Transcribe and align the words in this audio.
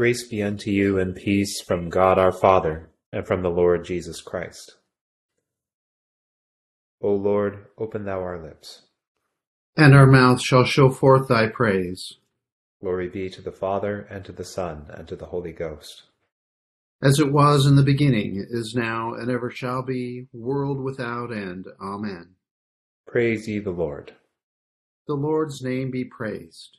Grace 0.00 0.26
be 0.26 0.42
unto 0.42 0.70
you 0.70 0.98
and 0.98 1.14
peace 1.14 1.60
from 1.60 1.90
God 1.90 2.18
our 2.18 2.32
Father 2.32 2.88
and 3.12 3.26
from 3.26 3.42
the 3.42 3.50
Lord 3.50 3.84
Jesus 3.84 4.22
Christ. 4.22 4.76
O 7.02 7.12
Lord, 7.12 7.66
open 7.76 8.06
thou 8.06 8.20
our 8.20 8.42
lips. 8.42 8.84
And 9.76 9.94
our 9.94 10.06
mouth 10.06 10.40
shall 10.40 10.64
show 10.64 10.88
forth 10.88 11.28
thy 11.28 11.48
praise. 11.48 12.14
Glory 12.80 13.10
be 13.10 13.28
to 13.28 13.42
the 13.42 13.52
Father, 13.52 14.06
and 14.08 14.24
to 14.24 14.32
the 14.32 14.42
Son, 14.42 14.86
and 14.88 15.06
to 15.06 15.16
the 15.16 15.26
Holy 15.26 15.52
Ghost. 15.52 16.04
As 17.02 17.20
it 17.20 17.30
was 17.30 17.66
in 17.66 17.76
the 17.76 17.82
beginning, 17.82 18.42
is 18.48 18.74
now, 18.74 19.12
and 19.12 19.30
ever 19.30 19.50
shall 19.50 19.82
be, 19.82 20.28
world 20.32 20.82
without 20.82 21.30
end. 21.30 21.66
Amen. 21.78 22.36
Praise 23.06 23.46
ye 23.46 23.58
the 23.58 23.70
Lord. 23.70 24.14
The 25.06 25.12
Lord's 25.12 25.60
name 25.60 25.90
be 25.90 26.06
praised. 26.06 26.78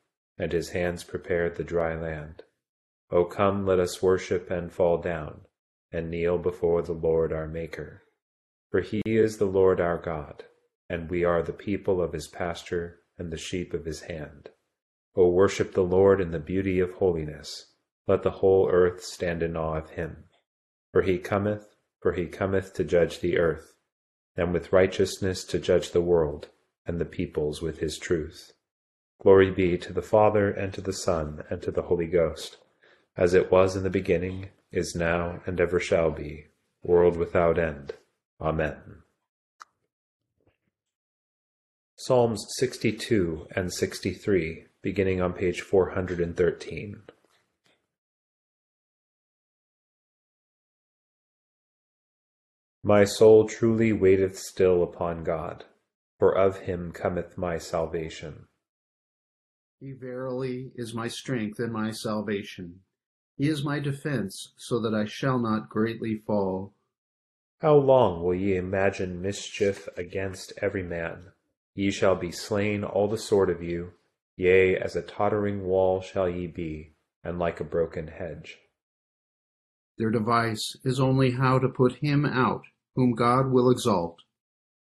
and 0.37 0.51
his 0.51 0.69
hands 0.69 1.03
prepared 1.03 1.55
the 1.55 1.63
dry 1.63 1.95
land. 1.95 2.43
O 3.11 3.25
come, 3.25 3.65
let 3.65 3.79
us 3.79 4.01
worship 4.01 4.49
and 4.49 4.71
fall 4.71 4.97
down, 4.97 5.41
and 5.91 6.09
kneel 6.09 6.37
before 6.37 6.81
the 6.81 6.93
Lord 6.93 7.33
our 7.33 7.47
Maker. 7.47 8.03
For 8.69 8.81
he 8.81 9.01
is 9.05 9.37
the 9.37 9.45
Lord 9.45 9.81
our 9.81 9.97
God, 9.97 10.45
and 10.89 11.09
we 11.09 11.23
are 11.25 11.43
the 11.43 11.51
people 11.51 12.01
of 12.01 12.13
his 12.13 12.27
pasture 12.27 13.01
and 13.17 13.31
the 13.31 13.37
sheep 13.37 13.73
of 13.73 13.85
his 13.85 14.01
hand. 14.01 14.49
O 15.15 15.29
worship 15.29 15.73
the 15.73 15.83
Lord 15.83 16.21
in 16.21 16.31
the 16.31 16.39
beauty 16.39 16.79
of 16.79 16.93
holiness. 16.93 17.73
Let 18.07 18.23
the 18.23 18.31
whole 18.31 18.69
earth 18.69 19.03
stand 19.03 19.43
in 19.43 19.57
awe 19.57 19.77
of 19.77 19.91
him. 19.91 20.23
For 20.93 21.01
he 21.01 21.17
cometh, 21.19 21.75
for 22.01 22.13
he 22.13 22.27
cometh 22.27 22.73
to 22.75 22.83
judge 22.83 23.19
the 23.19 23.37
earth, 23.37 23.73
and 24.35 24.53
with 24.53 24.71
righteousness 24.71 25.43
to 25.45 25.59
judge 25.59 25.91
the 25.91 26.01
world, 26.01 26.47
and 26.85 26.99
the 26.99 27.05
peoples 27.05 27.61
with 27.61 27.79
his 27.79 27.97
truth. 27.97 28.53
Glory 29.21 29.51
be 29.51 29.77
to 29.77 29.93
the 29.93 30.01
Father, 30.01 30.49
and 30.49 30.73
to 30.73 30.81
the 30.81 30.91
Son, 30.91 31.43
and 31.51 31.61
to 31.61 31.69
the 31.69 31.83
Holy 31.83 32.07
Ghost, 32.07 32.57
as 33.15 33.35
it 33.35 33.51
was 33.51 33.75
in 33.75 33.83
the 33.83 33.89
beginning, 33.91 34.49
is 34.71 34.95
now, 34.95 35.41
and 35.45 35.61
ever 35.61 35.79
shall 35.79 36.09
be, 36.09 36.47
world 36.81 37.15
without 37.17 37.59
end. 37.59 37.93
Amen. 38.41 39.03
Psalms 41.95 42.43
62 42.57 43.45
and 43.55 43.71
63, 43.71 44.65
beginning 44.81 45.21
on 45.21 45.33
page 45.33 45.61
413. 45.61 47.03
My 52.81 53.03
soul 53.03 53.47
truly 53.47 53.93
waiteth 53.93 54.39
still 54.39 54.81
upon 54.81 55.23
God, 55.23 55.65
for 56.17 56.35
of 56.35 56.61
him 56.61 56.91
cometh 56.91 57.37
my 57.37 57.59
salvation. 57.59 58.47
He 59.81 59.93
verily 59.93 60.71
is 60.75 60.93
my 60.93 61.07
strength 61.07 61.57
and 61.57 61.73
my 61.73 61.89
salvation. 61.89 62.81
He 63.35 63.47
is 63.47 63.65
my 63.65 63.79
defense, 63.79 64.53
so 64.55 64.79
that 64.79 64.93
I 64.93 65.05
shall 65.05 65.39
not 65.39 65.69
greatly 65.69 66.21
fall. 66.27 66.75
How 67.61 67.77
long 67.77 68.21
will 68.21 68.35
ye 68.35 68.55
imagine 68.57 69.23
mischief 69.23 69.89
against 69.97 70.53
every 70.61 70.83
man? 70.83 71.31
Ye 71.73 71.89
shall 71.89 72.15
be 72.15 72.31
slain 72.31 72.83
all 72.83 73.07
the 73.07 73.17
sword 73.17 73.49
of 73.49 73.63
you, 73.63 73.93
yea, 74.37 74.77
as 74.77 74.95
a 74.95 75.01
tottering 75.01 75.63
wall 75.63 75.99
shall 75.99 76.29
ye 76.29 76.45
be, 76.45 76.93
and 77.23 77.39
like 77.39 77.59
a 77.59 77.63
broken 77.63 78.07
hedge. 78.07 78.59
Their 79.97 80.11
device 80.11 80.77
is 80.83 80.99
only 80.99 81.31
how 81.31 81.57
to 81.57 81.67
put 81.67 81.95
him 81.95 82.23
out, 82.23 82.65
whom 82.95 83.13
God 83.13 83.47
will 83.51 83.71
exalt. 83.71 84.19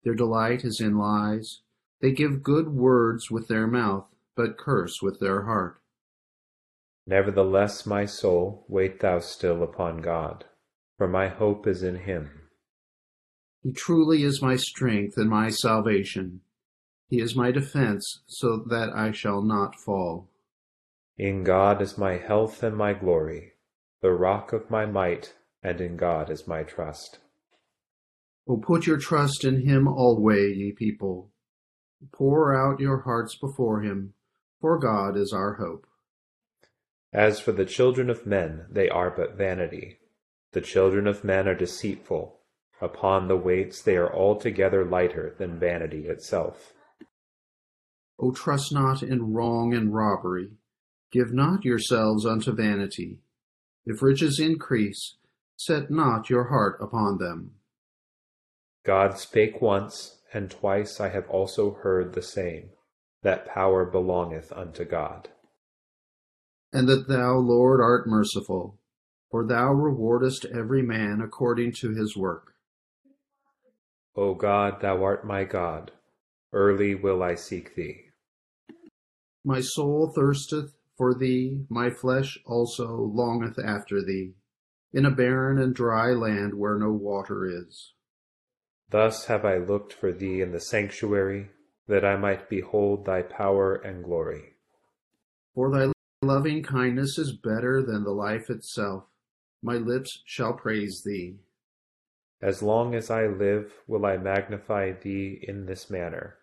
Their 0.04 0.14
delight 0.14 0.64
is 0.64 0.80
in 0.80 0.96
lies. 0.96 1.62
They 2.00 2.12
give 2.12 2.44
good 2.44 2.68
words 2.68 3.32
with 3.32 3.48
their 3.48 3.66
mouth, 3.66 4.06
but 4.36 4.58
curse 4.58 5.00
with 5.00 5.18
their 5.18 5.44
heart. 5.44 5.80
Nevertheless, 7.06 7.86
my 7.86 8.04
soul, 8.04 8.64
wait 8.68 9.00
thou 9.00 9.20
still 9.20 9.62
upon 9.62 9.98
God, 9.98 10.44
for 10.98 11.08
my 11.08 11.28
hope 11.28 11.66
is 11.66 11.82
in 11.82 11.96
him. 11.96 12.42
He 13.62 13.72
truly 13.72 14.22
is 14.22 14.42
my 14.42 14.56
strength 14.56 15.16
and 15.16 15.30
my 15.30 15.48
salvation. 15.48 16.42
He 17.08 17.20
is 17.20 17.36
my 17.36 17.50
defense, 17.50 18.22
so 18.26 18.64
that 18.68 18.90
I 18.94 19.12
shall 19.12 19.40
not 19.42 19.76
fall. 19.76 20.28
In 21.16 21.44
God 21.44 21.80
is 21.80 21.96
my 21.96 22.18
health 22.18 22.62
and 22.62 22.76
my 22.76 22.92
glory, 22.92 23.52
the 24.02 24.10
rock 24.10 24.52
of 24.52 24.70
my 24.70 24.84
might, 24.84 25.34
and 25.62 25.80
in 25.80 25.96
God 25.96 26.28
is 26.28 26.46
my 26.46 26.62
trust. 26.62 27.20
O 28.48 28.56
put 28.56 28.86
your 28.86 28.98
trust 28.98 29.44
in 29.44 29.62
him 29.62 29.88
alway, 29.88 30.52
ye 30.52 30.72
people. 30.72 31.30
Pour 32.12 32.54
out 32.54 32.80
your 32.80 33.00
hearts 33.00 33.36
before 33.36 33.80
him 33.80 34.14
for 34.60 34.78
God 34.78 35.16
is 35.16 35.32
our 35.32 35.54
hope. 35.54 35.86
As 37.12 37.40
for 37.40 37.52
the 37.52 37.64
children 37.64 38.10
of 38.10 38.26
men, 38.26 38.66
they 38.70 38.88
are 38.88 39.10
but 39.10 39.36
vanity. 39.36 39.98
The 40.52 40.60
children 40.60 41.06
of 41.06 41.24
men 41.24 41.48
are 41.48 41.54
deceitful. 41.54 42.40
Upon 42.80 43.28
the 43.28 43.36
weights 43.36 43.80
they 43.80 43.96
are 43.96 44.12
altogether 44.12 44.84
lighter 44.84 45.34
than 45.38 45.58
vanity 45.58 46.08
itself. 46.08 46.74
O 48.18 48.32
trust 48.32 48.72
not 48.72 49.02
in 49.02 49.32
wrong 49.32 49.72
and 49.74 49.94
robbery. 49.94 50.50
Give 51.10 51.32
not 51.32 51.64
yourselves 51.64 52.26
unto 52.26 52.52
vanity. 52.52 53.20
If 53.84 54.02
riches 54.02 54.40
increase, 54.40 55.16
set 55.56 55.90
not 55.90 56.28
your 56.28 56.44
heart 56.44 56.78
upon 56.80 57.18
them. 57.18 57.52
God 58.84 59.18
spake 59.18 59.62
once, 59.62 60.20
and 60.32 60.50
twice 60.50 61.00
I 61.00 61.08
have 61.08 61.28
also 61.30 61.74
heard 61.74 62.12
the 62.12 62.22
same 62.22 62.70
that 63.22 63.46
power 63.46 63.84
belongeth 63.84 64.52
unto 64.52 64.84
God. 64.84 65.28
And 66.72 66.88
that 66.88 67.08
thou, 67.08 67.36
Lord, 67.36 67.80
art 67.80 68.06
merciful, 68.06 68.78
for 69.30 69.46
thou 69.46 69.72
rewardest 69.72 70.44
every 70.44 70.82
man 70.82 71.20
according 71.20 71.72
to 71.80 71.90
his 71.90 72.16
work. 72.16 72.52
O 74.14 74.34
God, 74.34 74.80
thou 74.80 75.02
art 75.02 75.26
my 75.26 75.44
God, 75.44 75.92
early 76.52 76.94
will 76.94 77.22
I 77.22 77.34
seek 77.34 77.74
thee. 77.74 78.02
My 79.44 79.60
soul 79.60 80.12
thirsteth 80.14 80.74
for 80.96 81.14
thee, 81.14 81.66
my 81.68 81.90
flesh 81.90 82.38
also 82.46 82.96
longeth 82.96 83.58
after 83.58 84.02
thee, 84.02 84.32
in 84.92 85.04
a 85.04 85.10
barren 85.10 85.58
and 85.58 85.74
dry 85.74 86.12
land 86.12 86.54
where 86.54 86.78
no 86.78 86.90
water 86.90 87.44
is. 87.44 87.92
Thus 88.88 89.26
have 89.26 89.44
I 89.44 89.58
looked 89.58 89.92
for 89.92 90.12
thee 90.12 90.40
in 90.40 90.52
the 90.52 90.60
sanctuary 90.60 91.50
that 91.88 92.04
I 92.04 92.16
might 92.16 92.48
behold 92.48 93.04
thy 93.04 93.22
power 93.22 93.74
and 93.74 94.04
glory. 94.04 94.54
For 95.54 95.70
thy 95.70 95.92
loving 96.22 96.62
kindness 96.62 97.18
is 97.18 97.32
better 97.32 97.82
than 97.82 98.04
the 98.04 98.10
life 98.10 98.50
itself. 98.50 99.04
My 99.62 99.76
lips 99.76 100.22
shall 100.24 100.54
praise 100.54 101.02
thee. 101.04 101.36
As 102.42 102.62
long 102.62 102.94
as 102.94 103.10
I 103.10 103.26
live, 103.26 103.72
will 103.86 104.04
I 104.04 104.16
magnify 104.16 104.92
thee 104.92 105.38
in 105.42 105.66
this 105.66 105.88
manner, 105.88 106.36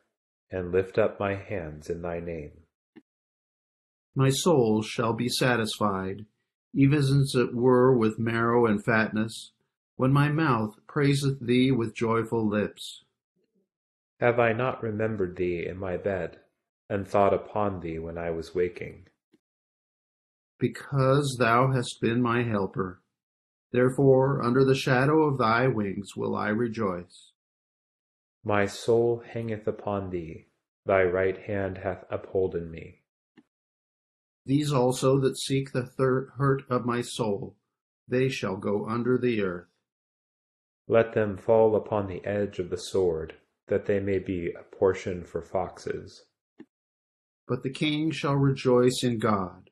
and 0.50 0.72
lift 0.72 0.98
up 0.98 1.19
my 1.19 1.36
hands 1.36 1.90
in 1.90 2.01
thy 2.01 2.19
name. 2.19 2.51
My 4.16 4.30
soul 4.30 4.81
shall 4.81 5.13
be 5.13 5.30
satisfied, 5.30 6.25
even 6.74 7.00
as 7.00 7.36
it 7.36 7.54
were 7.54 7.95
with 7.95 8.19
marrow 8.19 8.66
and 8.66 8.84
fatness, 8.84 9.51
when 9.95 10.12
my 10.12 10.30
mouth 10.30 10.75
praiseth 10.88 11.40
thee 11.40 11.72
with 11.72 11.95
joyful 11.95 12.48
lips. 12.48 13.04
Have 14.24 14.40
I 14.40 14.54
not 14.54 14.81
remembered 14.81 15.36
thee 15.36 15.66
in 15.68 15.78
my 15.78 15.98
bed, 15.98 16.40
and 16.90 17.06
thought 17.06 17.34
upon 17.34 17.81
thee 17.81 18.00
when 18.00 18.18
I 18.18 18.30
was 18.30 18.56
waking? 18.56 19.08
Because 20.58 21.36
thou 21.38 21.74
hast 21.74 22.00
been 22.00 22.22
my 22.22 22.44
helper, 22.44 23.02
therefore 23.74 24.42
under 24.42 24.64
the 24.64 24.75
shadow 24.75 25.24
of 25.24 25.38
thy 25.38 25.68
wings 25.68 26.16
will 26.16 26.38
I 26.38 26.48
rejoice. 26.48 27.34
My 28.46 28.66
soul 28.66 29.22
hangeth 29.28 29.68
upon 29.68 30.10
thee, 30.10 30.48
thy 30.86 31.04
right 31.04 31.38
hand 31.38 31.80
hath 31.80 32.06
upholden 32.10 32.72
me. 32.72 33.02
These 34.46 34.72
also 34.72 35.19
that 35.19 35.38
seek 35.38 35.74
the 35.74 35.92
hurt 36.38 36.64
of 36.69 36.86
my 36.86 37.02
soul, 37.02 37.58
they 38.08 38.30
shall 38.30 38.56
go 38.56 38.88
under 38.88 39.18
the 39.18 39.42
earth. 39.42 39.68
Let 40.88 41.12
them 41.12 41.36
fall 41.36 41.76
upon 41.76 42.08
the 42.08 42.24
edge 42.24 42.58
of 42.60 42.69
the 42.69 42.78
sword 42.78 43.36
that 43.68 43.86
they 43.86 44.00
may 44.00 44.19
be 44.19 44.51
a 44.51 44.75
portion 44.75 45.24
for 45.24 45.42
foxes. 45.42 46.25
But 47.48 47.63
the 47.63 47.69
king 47.69 48.12
shall 48.12 48.36
rejoice 48.36 49.04
in 49.04 49.19
God. 49.19 49.69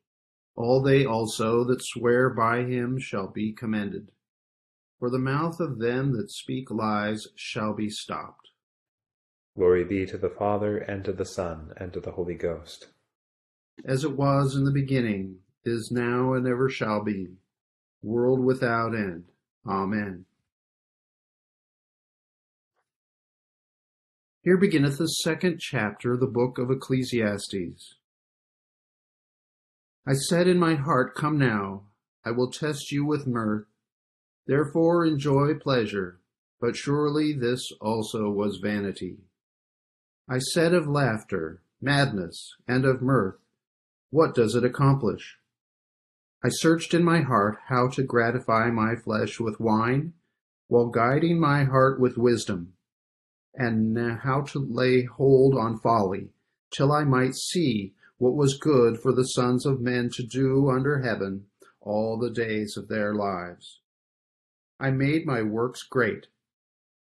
All 0.55 0.81
they 0.81 1.05
also 1.05 1.63
that 1.65 1.83
swear 1.83 2.29
by 2.29 2.63
him 2.63 2.99
shall 2.99 3.27
be 3.27 3.53
commended. 3.53 4.11
For 4.99 5.09
the 5.09 5.19
mouth 5.19 5.59
of 5.59 5.79
them 5.79 6.15
that 6.17 6.29
speak 6.29 6.69
lies 6.69 7.27
shall 7.35 7.73
be 7.73 7.89
stopped. 7.89 8.49
Glory 9.55 9.83
be 9.83 10.05
to 10.05 10.17
the 10.17 10.29
Father, 10.29 10.77
and 10.77 11.03
to 11.05 11.11
the 11.11 11.25
Son, 11.25 11.73
and 11.77 11.91
to 11.93 11.99
the 11.99 12.11
Holy 12.11 12.35
Ghost. 12.35 12.89
As 13.83 14.03
it 14.03 14.15
was 14.15 14.55
in 14.55 14.63
the 14.63 14.71
beginning, 14.71 15.39
is 15.65 15.91
now, 15.91 16.33
and 16.33 16.47
ever 16.47 16.69
shall 16.69 17.03
be, 17.03 17.27
world 18.01 18.39
without 18.39 18.95
end. 18.95 19.25
Amen. 19.67 20.25
Here 24.43 24.57
beginneth 24.57 24.97
the 24.97 25.05
second 25.05 25.59
chapter 25.59 26.13
of 26.13 26.19
the 26.19 26.25
book 26.25 26.57
of 26.57 26.71
Ecclesiastes. 26.71 27.95
I 30.07 30.13
said 30.13 30.47
in 30.47 30.57
my 30.57 30.73
heart, 30.73 31.13
Come 31.13 31.37
now, 31.37 31.83
I 32.25 32.31
will 32.31 32.49
test 32.49 32.91
you 32.91 33.05
with 33.05 33.27
mirth. 33.27 33.67
Therefore 34.47 35.05
enjoy 35.05 35.53
pleasure, 35.59 36.21
but 36.59 36.75
surely 36.75 37.33
this 37.33 37.71
also 37.79 38.31
was 38.31 38.57
vanity. 38.57 39.19
I 40.27 40.39
said 40.39 40.73
of 40.73 40.87
laughter, 40.87 41.61
madness, 41.79 42.55
and 42.67 42.83
of 42.83 42.99
mirth, 42.99 43.37
What 44.09 44.33
does 44.33 44.55
it 44.55 44.65
accomplish? 44.65 45.37
I 46.43 46.49
searched 46.49 46.95
in 46.95 47.03
my 47.03 47.21
heart 47.21 47.59
how 47.67 47.89
to 47.89 48.01
gratify 48.01 48.71
my 48.71 48.95
flesh 48.95 49.39
with 49.39 49.59
wine, 49.59 50.13
while 50.67 50.87
guiding 50.89 51.39
my 51.39 51.65
heart 51.65 51.99
with 51.99 52.17
wisdom, 52.17 52.73
and 53.53 54.19
how 54.19 54.41
to 54.41 54.59
lay 54.59 55.03
hold 55.03 55.55
on 55.55 55.77
folly, 55.77 56.29
till 56.71 56.91
I 56.91 57.03
might 57.03 57.35
see 57.35 57.93
what 58.17 58.35
was 58.35 58.57
good 58.57 58.99
for 58.99 59.11
the 59.11 59.23
sons 59.23 59.65
of 59.65 59.81
men 59.81 60.09
to 60.13 60.23
do 60.23 60.69
under 60.69 60.99
heaven 60.99 61.45
all 61.81 62.17
the 62.17 62.29
days 62.29 62.77
of 62.77 62.87
their 62.87 63.15
lives. 63.15 63.79
I 64.79 64.91
made 64.91 65.25
my 65.25 65.41
works 65.41 65.83
great. 65.83 66.27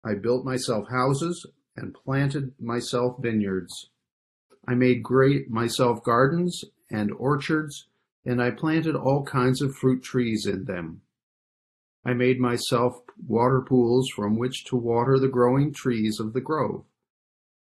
I 0.04 0.16
built 0.16 0.46
myself 0.46 0.90
houses 0.90 1.46
and 1.76 1.94
planted 1.94 2.54
myself 2.60 3.18
vineyards. 3.20 3.90
I 4.68 4.76
made 4.76 5.04
great 5.04 5.50
myself 5.50 6.04
gardens 6.04 6.64
and 6.90 7.12
orchards, 7.14 7.88
and 8.26 8.42
I 8.42 8.52
planted 8.52 8.96
all 8.96 9.24
kinds 9.26 9.62
of 9.62 9.76
fruit 9.76 10.04
trees 10.04 10.46
in 10.46 10.66
them. 10.66 11.02
I 12.06 12.14
made 12.14 12.40
myself 12.40 13.02
water 13.28 13.62
pools 13.62 14.10
from 14.10 14.38
which 14.38 14.66
to 14.66 14.76
water 14.76 15.20
the 15.20 15.28
growing 15.28 15.74
trees 15.74 16.20
of 16.20 16.34
the 16.34 16.42
grove. 16.42 16.86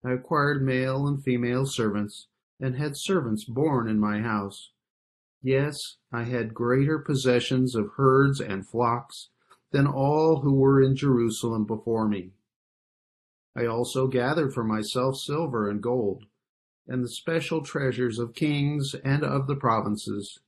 I 0.04 0.12
acquired 0.12 0.64
male 0.64 1.08
and 1.08 1.24
female 1.24 1.66
servants 1.66 2.28
and 2.60 2.76
had 2.76 2.98
servants 2.98 3.46
born 3.46 3.88
in 3.88 4.00
my 4.00 4.20
house. 4.20 4.72
Yes, 5.42 5.98
I 6.12 6.24
had 6.24 6.54
greater 6.54 7.00
possessions 7.00 7.76
of 7.76 7.92
herds 7.98 8.40
and 8.40 8.68
flocks 8.68 9.30
than 9.72 9.88
all 9.88 10.42
who 10.42 10.54
were 10.54 10.82
in 10.82 10.96
Jerusalem 10.96 11.66
before 11.66 12.08
me. 12.08 12.32
I 13.56 13.66
also 13.66 14.08
gathered 14.08 14.54
for 14.54 14.64
myself 14.64 15.18
silver 15.18 15.70
and 15.70 15.82
gold, 15.82 16.26
and 16.88 17.04
the 17.04 17.10
special 17.10 17.62
treasures 17.62 18.20
of 18.20 18.34
kings 18.34 18.96
and 19.04 19.24
of 19.24 19.48
the 19.48 19.56
provinces. 19.56 20.40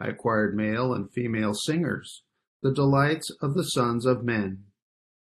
I 0.00 0.08
acquired 0.08 0.56
male 0.56 0.94
and 0.94 1.10
female 1.10 1.54
singers, 1.54 2.22
the 2.64 2.72
delights 2.72 3.30
of 3.42 3.52
the 3.52 3.62
sons 3.62 4.06
of 4.06 4.24
men, 4.24 4.64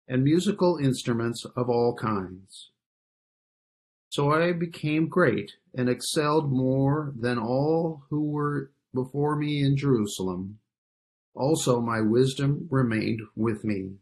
and 0.07 0.23
musical 0.23 0.79
instruments 0.81 1.45
of 1.55 1.69
all 1.69 1.95
kinds. 1.95 2.71
So 4.09 4.31
I 4.31 4.53
became 4.53 5.07
great 5.07 5.51
and 5.71 5.87
excelled 5.87 6.51
more 6.51 7.13
than 7.15 7.37
all 7.37 8.05
who 8.09 8.23
were 8.31 8.71
before 8.91 9.35
me 9.35 9.63
in 9.63 9.77
Jerusalem. 9.77 10.57
Also 11.35 11.79
my 11.79 12.01
wisdom 12.01 12.67
remained 12.71 13.21
with 13.35 13.63
me. 13.63 13.97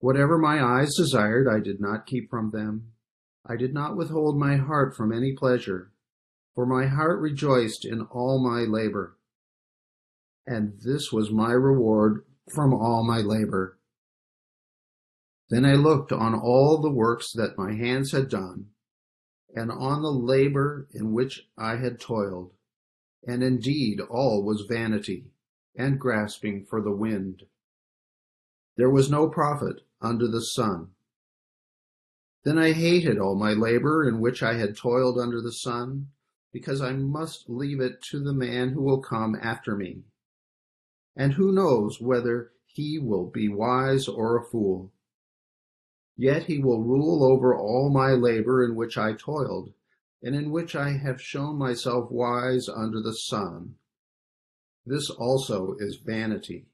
Whatever 0.00 0.36
my 0.36 0.62
eyes 0.62 0.94
desired, 0.94 1.48
I 1.48 1.60
did 1.60 1.80
not 1.80 2.04
keep 2.04 2.28
from 2.28 2.50
them. 2.50 2.92
I 3.46 3.56
did 3.56 3.72
not 3.72 3.96
withhold 3.96 4.38
my 4.38 4.56
heart 4.56 4.94
from 4.94 5.14
any 5.14 5.32
pleasure, 5.32 5.92
for 6.54 6.66
my 6.66 6.88
heart 6.88 7.20
rejoiced 7.20 7.86
in 7.86 8.02
all 8.02 8.38
my 8.46 8.64
labor. 8.64 9.16
And 10.50 10.74
this 10.82 11.12
was 11.12 11.30
my 11.30 11.52
reward 11.52 12.24
from 12.48 12.74
all 12.74 13.04
my 13.04 13.18
labor 13.18 13.78
then 15.50 15.64
I 15.64 15.74
looked 15.74 16.12
on 16.12 16.32
all 16.32 16.78
the 16.78 16.92
works 16.92 17.32
that 17.32 17.58
my 17.58 17.74
hands 17.74 18.12
had 18.12 18.28
done, 18.28 18.68
and 19.52 19.72
on 19.72 20.00
the 20.00 20.12
labor 20.12 20.86
in 20.92 21.12
which 21.12 21.48
I 21.58 21.74
had 21.76 21.98
toiled, 21.98 22.52
and 23.26 23.42
indeed 23.42 24.00
all 24.00 24.44
was 24.44 24.66
vanity, 24.68 25.32
and 25.74 25.98
grasping 25.98 26.64
for 26.64 26.80
the 26.80 26.92
wind. 26.92 27.42
There 28.76 28.90
was 28.90 29.10
no 29.10 29.28
profit 29.28 29.82
under 30.00 30.28
the 30.28 30.40
sun. 30.40 30.92
Then 32.44 32.56
I 32.56 32.72
hated 32.72 33.18
all 33.18 33.34
my 33.34 33.52
labor 33.52 34.08
in 34.08 34.20
which 34.20 34.44
I 34.44 34.54
had 34.54 34.76
toiled 34.76 35.18
under 35.18 35.40
the 35.42 35.52
sun, 35.52 36.10
because 36.52 36.80
I 36.80 36.92
must 36.92 37.50
leave 37.50 37.80
it 37.80 38.02
to 38.10 38.20
the 38.20 38.32
man 38.32 38.70
who 38.70 38.82
will 38.82 39.02
come 39.02 39.34
after 39.34 39.76
me. 39.76 40.04
And 41.16 41.34
who 41.34 41.52
knows 41.52 42.00
whether 42.00 42.52
he 42.66 42.98
will 42.98 43.26
be 43.26 43.48
wise 43.48 44.08
or 44.08 44.36
a 44.38 44.44
fool? 44.44 44.92
Yet 46.16 46.44
he 46.44 46.58
will 46.58 46.84
rule 46.84 47.24
over 47.24 47.54
all 47.54 47.90
my 47.90 48.12
labor 48.12 48.64
in 48.64 48.76
which 48.76 48.98
I 48.98 49.14
toiled, 49.14 49.72
and 50.22 50.34
in 50.34 50.50
which 50.50 50.76
I 50.76 50.90
have 50.90 51.20
shown 51.20 51.56
myself 51.56 52.10
wise 52.10 52.68
under 52.68 53.00
the 53.00 53.14
sun. 53.14 53.76
This 54.84 55.10
also 55.10 55.76
is 55.78 55.96
vanity. 55.96 56.66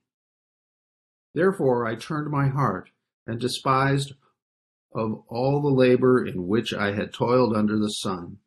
Therefore 1.35 1.87
I 1.87 1.97
turned 1.97 2.31
my 2.31 2.49
heart, 2.49 2.91
and 3.27 3.41
despised 3.41 4.15
of 4.93 5.23
all 5.29 5.61
the 5.61 5.69
labor 5.69 6.25
in 6.25 6.47
which 6.47 6.73
I 6.73 6.93
had 6.93 7.12
toiled 7.12 7.55
under 7.55 7.79
the 7.79 7.91
sun. 7.91 8.39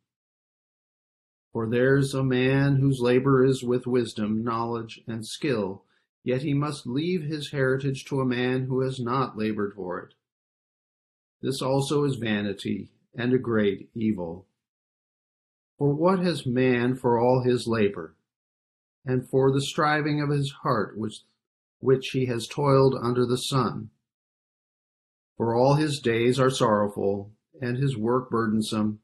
For 1.52 1.68
there's 1.68 2.14
a 2.14 2.22
man 2.22 2.76
whose 2.76 3.00
labor 3.00 3.44
is 3.44 3.64
with 3.64 3.86
wisdom, 3.86 4.44
knowledge, 4.44 5.00
and 5.06 5.26
skill, 5.26 5.84
yet 6.22 6.42
he 6.42 6.54
must 6.54 6.86
leave 6.86 7.22
his 7.22 7.50
heritage 7.50 8.04
to 8.06 8.20
a 8.20 8.26
man 8.26 8.64
who 8.64 8.80
has 8.82 9.00
not 9.00 9.36
labored 9.36 9.74
for 9.74 9.98
it. 10.00 10.14
This 11.42 11.60
also 11.60 12.04
is 12.04 12.16
vanity 12.16 12.90
and 13.14 13.32
a 13.32 13.38
great 13.38 13.90
evil. 13.94 14.46
For 15.78 15.92
what 15.92 16.20
has 16.20 16.46
man 16.46 16.94
for 16.94 17.18
all 17.18 17.42
his 17.42 17.66
labor, 17.66 18.14
and 19.04 19.26
for 19.26 19.50
the 19.50 19.62
striving 19.62 20.20
of 20.20 20.28
his 20.28 20.52
heart 20.62 20.96
which, 20.96 21.22
which 21.80 22.10
he 22.10 22.26
has 22.26 22.46
toiled 22.46 22.94
under 23.00 23.26
the 23.26 23.38
sun? 23.38 23.90
For 25.36 25.54
all 25.54 25.74
his 25.74 26.00
days 26.00 26.38
are 26.38 26.50
sorrowful, 26.50 27.32
and 27.60 27.78
his 27.78 27.96
work 27.96 28.30
burdensome. 28.30 29.00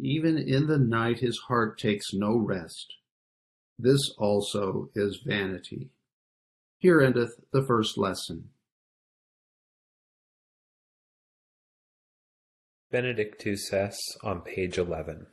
Even 0.00 0.36
in 0.36 0.66
the 0.66 0.78
night 0.78 1.20
his 1.20 1.38
heart 1.48 1.78
takes 1.78 2.12
no 2.12 2.36
rest. 2.36 2.94
This 3.78 4.12
also 4.18 4.90
is 4.94 5.22
vanity. 5.24 5.90
Here 6.78 7.00
endeth 7.00 7.40
the 7.52 7.64
first 7.64 7.96
lesson. 7.96 8.50
Benedictus 12.90 13.72
on 14.22 14.42
page 14.42 14.78
11. 14.78 15.26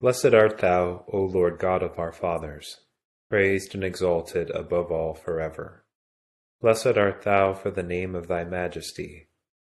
Blessed 0.00 0.32
art 0.32 0.58
thou, 0.58 1.04
O 1.12 1.22
Lord 1.22 1.58
God 1.58 1.82
of 1.82 1.98
our 1.98 2.12
fathers, 2.12 2.80
praised 3.28 3.74
and 3.74 3.82
exalted 3.82 4.50
above 4.50 4.90
all 4.90 5.14
forever. 5.14 5.84
Blessed 6.60 6.96
art 6.96 7.22
thou 7.22 7.52
for 7.52 7.70
the 7.70 7.82
name 7.82 8.14
of 8.14 8.28
thy 8.28 8.44
majesty, 8.44 9.28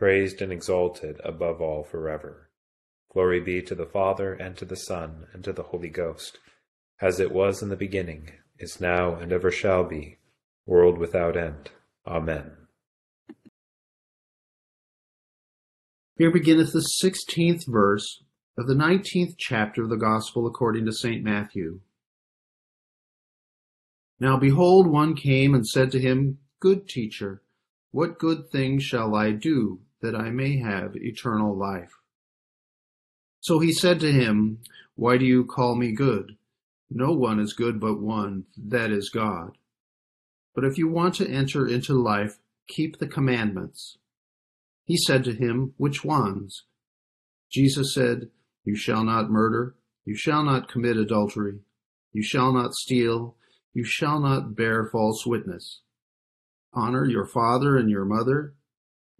praised 0.00 0.40
and 0.40 0.50
exalted 0.50 1.20
above 1.22 1.60
all 1.60 1.84
forever. 1.84 2.48
Glory 3.12 3.38
be 3.38 3.60
to 3.60 3.74
the 3.74 3.84
Father, 3.84 4.32
and 4.32 4.56
to 4.56 4.64
the 4.64 4.74
Son, 4.74 5.26
and 5.34 5.44
to 5.44 5.52
the 5.52 5.64
Holy 5.64 5.90
Ghost, 5.90 6.38
as 7.02 7.20
it 7.20 7.30
was 7.30 7.62
in 7.62 7.68
the 7.68 7.76
beginning, 7.76 8.30
is 8.58 8.80
now, 8.80 9.14
and 9.14 9.30
ever 9.30 9.50
shall 9.50 9.84
be, 9.84 10.16
world 10.64 10.96
without 10.96 11.36
end. 11.36 11.68
Amen. 12.06 12.52
Here 16.16 16.30
beginneth 16.30 16.72
the 16.72 16.80
sixteenth 16.80 17.66
verse 17.68 18.22
of 18.56 18.66
the 18.66 18.74
nineteenth 18.74 19.34
chapter 19.36 19.82
of 19.82 19.90
the 19.90 19.96
Gospel 19.96 20.46
according 20.46 20.86
to 20.86 20.92
St. 20.92 21.22
Matthew. 21.22 21.80
Now 24.18 24.38
behold, 24.38 24.86
one 24.86 25.14
came 25.14 25.54
and 25.54 25.66
said 25.66 25.90
to 25.90 26.00
him, 26.00 26.38
Good 26.58 26.88
teacher, 26.88 27.42
what 27.90 28.18
good 28.18 28.48
thing 28.50 28.78
shall 28.78 29.14
I 29.14 29.32
do 29.32 29.80
that 30.02 30.14
I 30.14 30.30
may 30.30 30.58
have 30.58 30.96
eternal 30.96 31.56
life? 31.56 31.92
So 33.40 33.58
he 33.58 33.72
said 33.72 34.00
to 34.00 34.12
him, 34.12 34.58
Why 34.94 35.16
do 35.16 35.24
you 35.24 35.44
call 35.44 35.74
me 35.74 35.92
good? 35.92 36.36
No 36.90 37.12
one 37.12 37.38
is 37.38 37.52
good 37.52 37.80
but 37.80 38.00
one, 38.00 38.44
that 38.56 38.90
is 38.90 39.10
God. 39.10 39.56
But 40.54 40.64
if 40.64 40.76
you 40.76 40.88
want 40.88 41.14
to 41.16 41.28
enter 41.28 41.66
into 41.66 41.94
life, 41.94 42.38
keep 42.66 42.98
the 42.98 43.06
commandments. 43.06 43.98
He 44.84 44.96
said 44.96 45.24
to 45.24 45.32
him, 45.32 45.74
Which 45.76 46.04
ones? 46.04 46.64
Jesus 47.50 47.94
said, 47.94 48.30
You 48.64 48.74
shall 48.74 49.04
not 49.04 49.30
murder, 49.30 49.76
you 50.04 50.16
shall 50.16 50.42
not 50.42 50.68
commit 50.68 50.96
adultery, 50.96 51.60
you 52.12 52.22
shall 52.22 52.52
not 52.52 52.74
steal, 52.74 53.36
you 53.72 53.84
shall 53.84 54.18
not 54.20 54.56
bear 54.56 54.88
false 54.90 55.24
witness. 55.24 55.80
Honor 56.72 57.04
your 57.04 57.26
father 57.26 57.76
and 57.76 57.88
your 57.88 58.04
mother, 58.04 58.54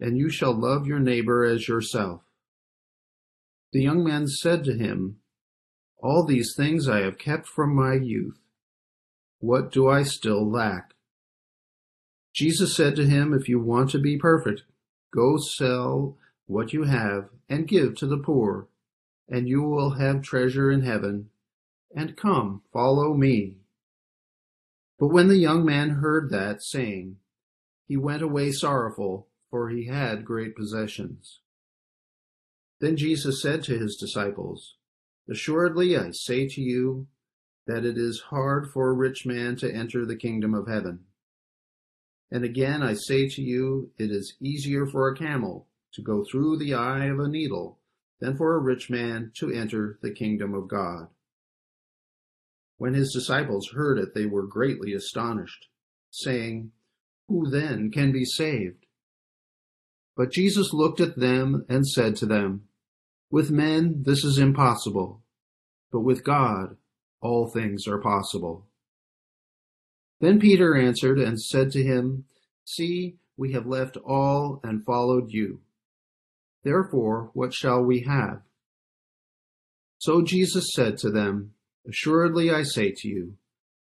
and 0.01 0.17
you 0.17 0.31
shall 0.31 0.53
love 0.53 0.87
your 0.87 0.99
neighbor 0.99 1.45
as 1.45 1.69
yourself. 1.69 2.23
The 3.73 3.83
young 3.83 4.03
man 4.03 4.27
said 4.27 4.65
to 4.65 4.77
him, 4.77 5.19
All 5.99 6.25
these 6.25 6.55
things 6.57 6.89
I 6.89 7.01
have 7.01 7.19
kept 7.19 7.47
from 7.47 7.75
my 7.75 7.95
youth. 7.95 8.39
What 9.39 9.71
do 9.71 9.89
I 9.89 10.03
still 10.03 10.51
lack? 10.51 10.95
Jesus 12.35 12.75
said 12.75 12.97
to 12.97 13.07
him, 13.07 13.33
If 13.33 13.49
you 13.49 13.61
want 13.61 13.91
to 13.91 13.99
be 13.99 14.17
perfect, 14.17 14.63
go 15.15 15.37
sell 15.37 16.17
what 16.47 16.73
you 16.73 16.85
have 16.85 17.29
and 17.49 17.69
give 17.69 17.95
to 17.97 18.07
the 18.07 18.19
poor, 18.19 18.69
and 19.29 19.49
you 19.49 19.63
will 19.63 19.91
have 19.91 20.23
treasure 20.23 20.71
in 20.71 20.83
heaven. 20.83 21.31
And 21.95 22.17
come, 22.17 22.63
follow 22.73 23.15
me. 23.15 23.59
But 24.99 25.09
when 25.09 25.29
the 25.29 25.39
young 25.39 25.65
man 25.65 25.91
heard 25.91 26.31
that 26.31 26.63
saying, 26.63 27.17
he 27.87 27.97
went 27.97 28.23
away 28.23 28.53
sorrowful, 28.53 29.27
for 29.51 29.69
he 29.69 29.87
had 29.87 30.25
great 30.25 30.57
possessions. 30.57 31.41
Then 32.81 32.97
Jesus 32.97 33.43
said 33.43 33.63
to 33.65 33.79
his 33.79 33.97
disciples, 33.97 34.77
Assuredly 35.29 35.97
I 35.97 36.11
say 36.13 36.49
to 36.49 36.61
you 36.61 37.07
that 37.67 37.85
it 37.85 37.99
is 37.99 38.25
hard 38.31 38.71
for 38.73 38.89
a 38.89 38.95
rich 38.95 39.27
man 39.27 39.57
to 39.57 39.73
enter 39.73 40.07
the 40.07 40.17
kingdom 40.17 40.55
of 40.55 40.67
heaven. 40.67 41.01
And 42.31 42.45
again 42.45 42.83
I 42.83 42.95
say 42.95 43.29
to 43.29 43.43
you, 43.43 43.91
it 43.99 44.11
is 44.11 44.37
easier 44.41 44.87
for 44.87 45.09
a 45.09 45.17
camel 45.17 45.67
to 45.95 46.03
go 46.03 46.25
through 46.25 46.59
the 46.59 46.75
eye 46.75 47.07
of 47.07 47.19
a 47.19 47.29
needle 47.29 47.79
than 48.21 48.37
for 48.37 48.55
a 48.55 48.61
rich 48.61 48.89
man 48.91 49.33
to 49.41 49.51
enter 49.51 49.99
the 50.03 50.13
kingdom 50.13 50.55
of 50.55 50.69
God. 50.69 51.09
When 52.77 52.95
his 52.95 53.13
disciples 53.13 53.71
heard 53.75 53.99
it, 53.99 54.15
they 54.15 54.27
were 54.27 54.47
greatly 54.47 54.95
astonished, 54.95 55.69
saying, 56.11 56.73
Who 57.29 57.51
then 57.51 57.91
can 57.91 58.13
be 58.13 58.25
saved? 58.25 58.87
But 60.21 60.33
Jesus 60.33 60.75
looked 60.75 61.01
at 61.01 61.19
them 61.19 61.65
and 61.67 61.89
said 61.89 62.15
to 62.17 62.27
them, 62.27 62.65
With 63.31 63.51
men 63.51 64.03
this 64.03 64.23
is 64.23 64.37
impossible, 64.37 65.23
but 65.91 66.01
with 66.01 66.25
God 66.25 66.77
all 67.23 67.49
things 67.49 67.89
are 67.89 67.97
possible. 67.97 68.67
Then 70.21 70.39
Peter 70.39 70.77
answered 70.77 71.19
and 71.19 71.41
said 71.41 71.71
to 71.71 71.83
him, 71.83 72.27
See, 72.67 73.17
we 73.39 73.53
have 73.53 73.65
left 73.65 73.97
all 73.97 74.61
and 74.63 74.85
followed 74.85 75.31
you. 75.31 75.63
Therefore, 76.65 77.31
what 77.33 77.55
shall 77.55 77.83
we 77.83 78.01
have? 78.01 78.43
So 79.97 80.21
Jesus 80.21 80.71
said 80.75 80.99
to 80.99 81.11
them, 81.11 81.55
Assuredly 81.89 82.51
I 82.51 82.65
say 82.65 82.93
to 82.95 83.09
you, 83.09 83.37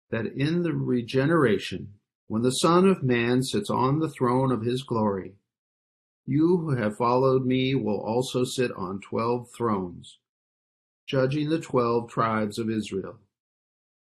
that 0.10 0.26
in 0.26 0.64
the 0.64 0.74
regeneration, 0.74 1.94
when 2.26 2.42
the 2.42 2.50
Son 2.50 2.88
of 2.88 3.04
Man 3.04 3.44
sits 3.44 3.70
on 3.70 4.00
the 4.00 4.10
throne 4.10 4.52
of 4.52 4.64
his 4.64 4.82
glory, 4.82 5.36
you 6.26 6.58
who 6.58 6.76
have 6.76 6.98
followed 6.98 7.46
me 7.46 7.76
will 7.76 8.00
also 8.00 8.44
sit 8.44 8.72
on 8.76 9.00
twelve 9.00 9.50
thrones, 9.56 10.20
judging 11.08 11.50
the 11.50 11.60
twelve 11.60 12.10
tribes 12.10 12.58
of 12.58 12.70
Israel 12.70 13.20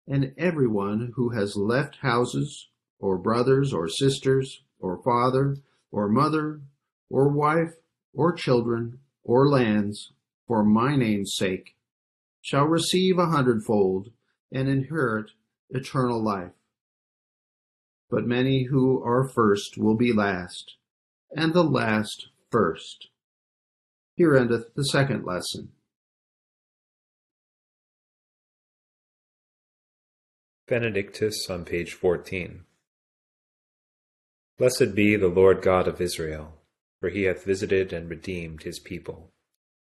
and 0.08 0.34
everyone 0.38 1.12
who 1.16 1.30
has 1.30 1.58
left 1.58 1.98
houses, 1.98 2.70
or 3.00 3.18
brothers, 3.18 3.74
or 3.74 3.90
sisters, 3.90 4.64
or 4.80 5.02
father, 5.04 5.58
or 5.92 6.08
mother, 6.08 6.62
or 7.10 7.28
wife, 7.28 7.74
or 8.14 8.32
children, 8.32 9.00
or 9.24 9.50
lands, 9.50 10.14
for 10.48 10.64
my 10.64 10.96
name's 10.96 11.36
sake, 11.36 11.76
shall 12.42 12.64
receive 12.64 13.18
a 13.18 13.26
hundredfold 13.26 14.10
and 14.52 14.70
inherit 14.70 15.32
eternal 15.70 16.24
life. 16.24 16.54
But 18.10 18.26
many 18.26 18.64
who 18.64 19.04
are 19.04 19.28
first 19.28 19.78
will 19.78 19.96
be 19.96 20.14
last, 20.14 20.77
and 21.36 21.54
the 21.54 21.64
last 21.64 22.30
first. 22.52 23.10
Here 24.16 24.36
endeth 24.36 24.74
the 24.76 24.86
second 24.86 25.26
lesson. 25.26 25.70
Benedictus 30.68 31.50
on 31.50 31.64
page 31.64 31.94
14. 31.94 32.66
Blessed 34.58 34.96
be 34.96 35.16
the 35.16 35.28
Lord 35.28 35.62
God 35.62 35.88
of 35.88 36.02
Israel, 36.02 36.56
for 37.00 37.10
he 37.10 37.24
hath 37.24 37.46
visited 37.46 37.94
and 37.94 38.10
redeemed 38.10 38.64
his 38.64 38.80
people, 38.80 39.32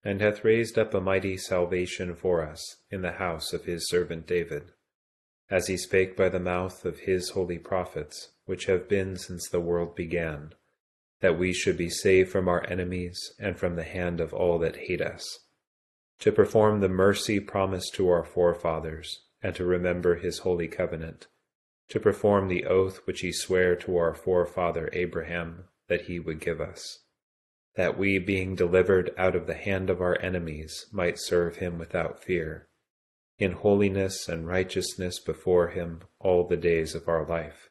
and 0.03 0.21
hath 0.21 0.43
raised 0.43 0.79
up 0.79 0.95
a 0.95 1.01
mighty 1.01 1.37
salvation 1.37 2.15
for 2.15 2.43
us 2.43 2.79
in 2.91 3.03
the 3.03 3.13
house 3.13 3.53
of 3.53 3.67
his 3.67 3.89
servant 3.89 4.27
David, 4.27 4.73
as 5.51 5.67
he 5.67 5.77
spake 5.77 6.17
by 6.17 6.29
the 6.29 6.41
mouth 6.41 6.85
of 6.85 7.01
his 7.01 7.31
holy 7.31 7.59
prophets, 7.59 8.31
which 8.47 8.65
have 8.65 8.89
been 8.89 9.17
since 9.17 9.49
the 9.49 9.61
world 9.61 9.95
began, 9.95 10.55
that 11.25 11.39
we 11.39 11.55
should 11.55 11.79
be 11.79 11.89
saved 11.89 12.31
from 12.31 12.49
our 12.51 12.67
enemies 12.69 13.33
and 13.39 13.57
from 13.57 13.77
the 13.77 13.83
hand 13.83 14.21
of 14.21 14.35
all 14.35 14.59
that 14.59 14.77
hate 14.77 15.01
us, 15.01 15.39
to 16.19 16.31
perform 16.31 16.81
the 16.81 16.89
mercy 16.89 17.41
promised 17.41 17.95
to 17.95 18.07
our 18.11 18.23
forefathers 18.23 19.23
and 19.41 19.55
to 19.55 19.65
remember 19.65 20.17
his 20.17 20.41
holy 20.41 20.69
covenant, 20.69 21.27
to 21.89 21.99
perform 21.99 22.49
the 22.49 22.67
oath 22.67 23.01
which 23.07 23.21
he 23.21 23.33
sware 23.33 23.75
to 23.75 23.97
our 23.97 24.15
forefather 24.15 24.91
Abraham 24.93 25.65
that 25.89 26.03
he 26.03 26.21
would 26.21 26.41
give 26.41 26.61
us, 26.61 26.99
that 27.75 27.97
we, 27.97 28.19
being 28.19 28.55
delivered 28.55 29.11
out 29.17 29.35
of 29.35 29.47
the 29.47 29.55
hand 29.55 29.89
of 29.89 30.03
our 30.03 30.21
enemies, 30.21 30.85
might 30.93 31.19
serve 31.19 31.57
him 31.57 31.79
without 31.79 32.23
fear, 32.23 32.69
in 33.39 33.53
holiness 33.53 34.29
and 34.29 34.47
righteousness 34.47 35.19
before 35.21 35.69
him 35.69 36.03
all 36.21 36.47
the 36.47 36.59
days 36.59 36.95
of 36.95 37.09
our 37.09 37.25
life. 37.25 37.71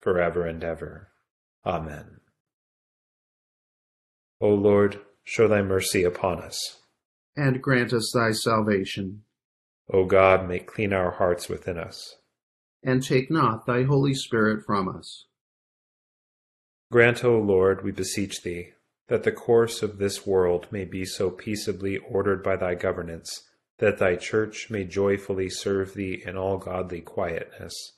forever 0.00 0.46
and 0.46 0.62
ever. 0.62 1.08
Amen. 1.64 2.20
O 4.40 4.48
Lord, 4.50 5.00
show 5.24 5.48
thy 5.48 5.62
mercy 5.62 6.04
upon 6.04 6.40
us. 6.40 6.80
And 7.36 7.62
grant 7.62 7.92
us 7.92 8.10
thy 8.14 8.32
salvation. 8.32 9.22
O 9.92 10.04
God, 10.04 10.48
make 10.48 10.66
clean 10.66 10.92
our 10.92 11.12
hearts 11.12 11.48
within 11.48 11.78
us. 11.78 12.16
And 12.82 13.02
take 13.02 13.30
not 13.30 13.66
thy 13.66 13.82
Holy 13.82 14.14
Spirit 14.14 14.64
from 14.64 14.88
us. 14.88 15.26
Grant, 16.90 17.24
O 17.24 17.38
Lord, 17.38 17.84
we 17.84 17.90
beseech 17.90 18.42
thee, 18.42 18.70
that 19.08 19.24
the 19.24 19.32
course 19.32 19.82
of 19.82 19.98
this 19.98 20.26
world 20.26 20.68
may 20.70 20.84
be 20.84 21.04
so 21.04 21.30
peaceably 21.30 21.98
ordered 21.98 22.42
by 22.42 22.56
thy 22.56 22.74
governance, 22.74 23.48
that 23.78 23.98
thy 23.98 24.16
church 24.16 24.70
may 24.70 24.84
joyfully 24.84 25.50
serve 25.50 25.94
thee 25.94 26.22
in 26.24 26.36
all 26.36 26.58
godly 26.58 27.00
quietness 27.00 27.97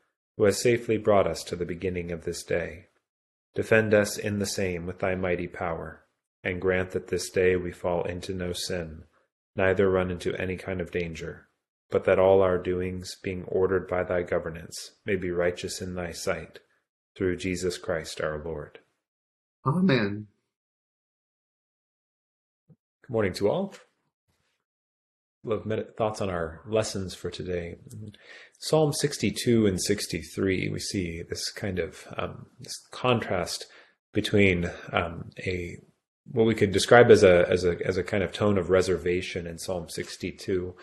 who 0.37 0.45
has 0.45 0.61
safely 0.61 0.97
brought 0.97 1.27
us 1.27 1.43
to 1.43 1.55
the 1.55 1.65
beginning 1.65 2.11
of 2.11 2.23
this 2.23 2.43
day. 2.43 2.87
Defend 3.53 3.93
us 3.93 4.17
in 4.17 4.39
the 4.39 4.45
same 4.45 4.85
with 4.85 4.99
thy 4.99 5.15
mighty 5.15 5.47
power, 5.47 6.05
and 6.43 6.61
grant 6.61 6.91
that 6.91 7.07
this 7.07 7.29
day 7.29 7.55
we 7.55 7.71
fall 7.71 8.03
into 8.03 8.33
no 8.33 8.53
sin, 8.53 9.03
neither 9.55 9.89
run 9.89 10.09
into 10.09 10.35
any 10.35 10.55
kind 10.55 10.79
of 10.79 10.91
danger, 10.91 11.47
but 11.89 12.05
that 12.05 12.19
all 12.19 12.41
our 12.41 12.57
doings, 12.57 13.17
being 13.21 13.43
ordered 13.43 13.87
by 13.87 14.03
thy 14.03 14.23
governance, 14.23 14.91
may 15.05 15.15
be 15.15 15.31
righteous 15.31 15.81
in 15.81 15.95
thy 15.95 16.11
sight, 16.11 16.59
through 17.15 17.35
Jesus 17.35 17.77
Christ 17.77 18.21
our 18.21 18.41
Lord. 18.43 18.79
Amen. 19.65 20.27
Good 23.03 23.13
morning 23.13 23.33
to 23.33 23.49
all 23.49 23.75
love 25.43 25.65
thoughts 25.97 26.21
on 26.21 26.29
our 26.29 26.61
lessons 26.67 27.13
for 27.15 27.29
today. 27.29 27.75
Psalm 28.59 28.93
62 28.93 29.65
and 29.65 29.81
63, 29.81 30.69
we 30.69 30.79
see 30.79 31.23
this 31.23 31.51
kind 31.51 31.79
of 31.79 32.07
um, 32.17 32.45
this 32.59 32.73
contrast 32.91 33.65
between 34.13 34.69
um, 34.91 35.31
a 35.39 35.77
what 36.31 36.45
we 36.45 36.55
could 36.55 36.71
describe 36.71 37.09
as 37.09 37.23
a 37.23 37.47
as 37.49 37.65
a 37.65 37.77
as 37.85 37.97
a 37.97 38.03
kind 38.03 38.23
of 38.23 38.31
tone 38.31 38.57
of 38.57 38.69
reservation 38.69 39.47
in 39.47 39.57
Psalm 39.57 39.89
62 39.89 40.75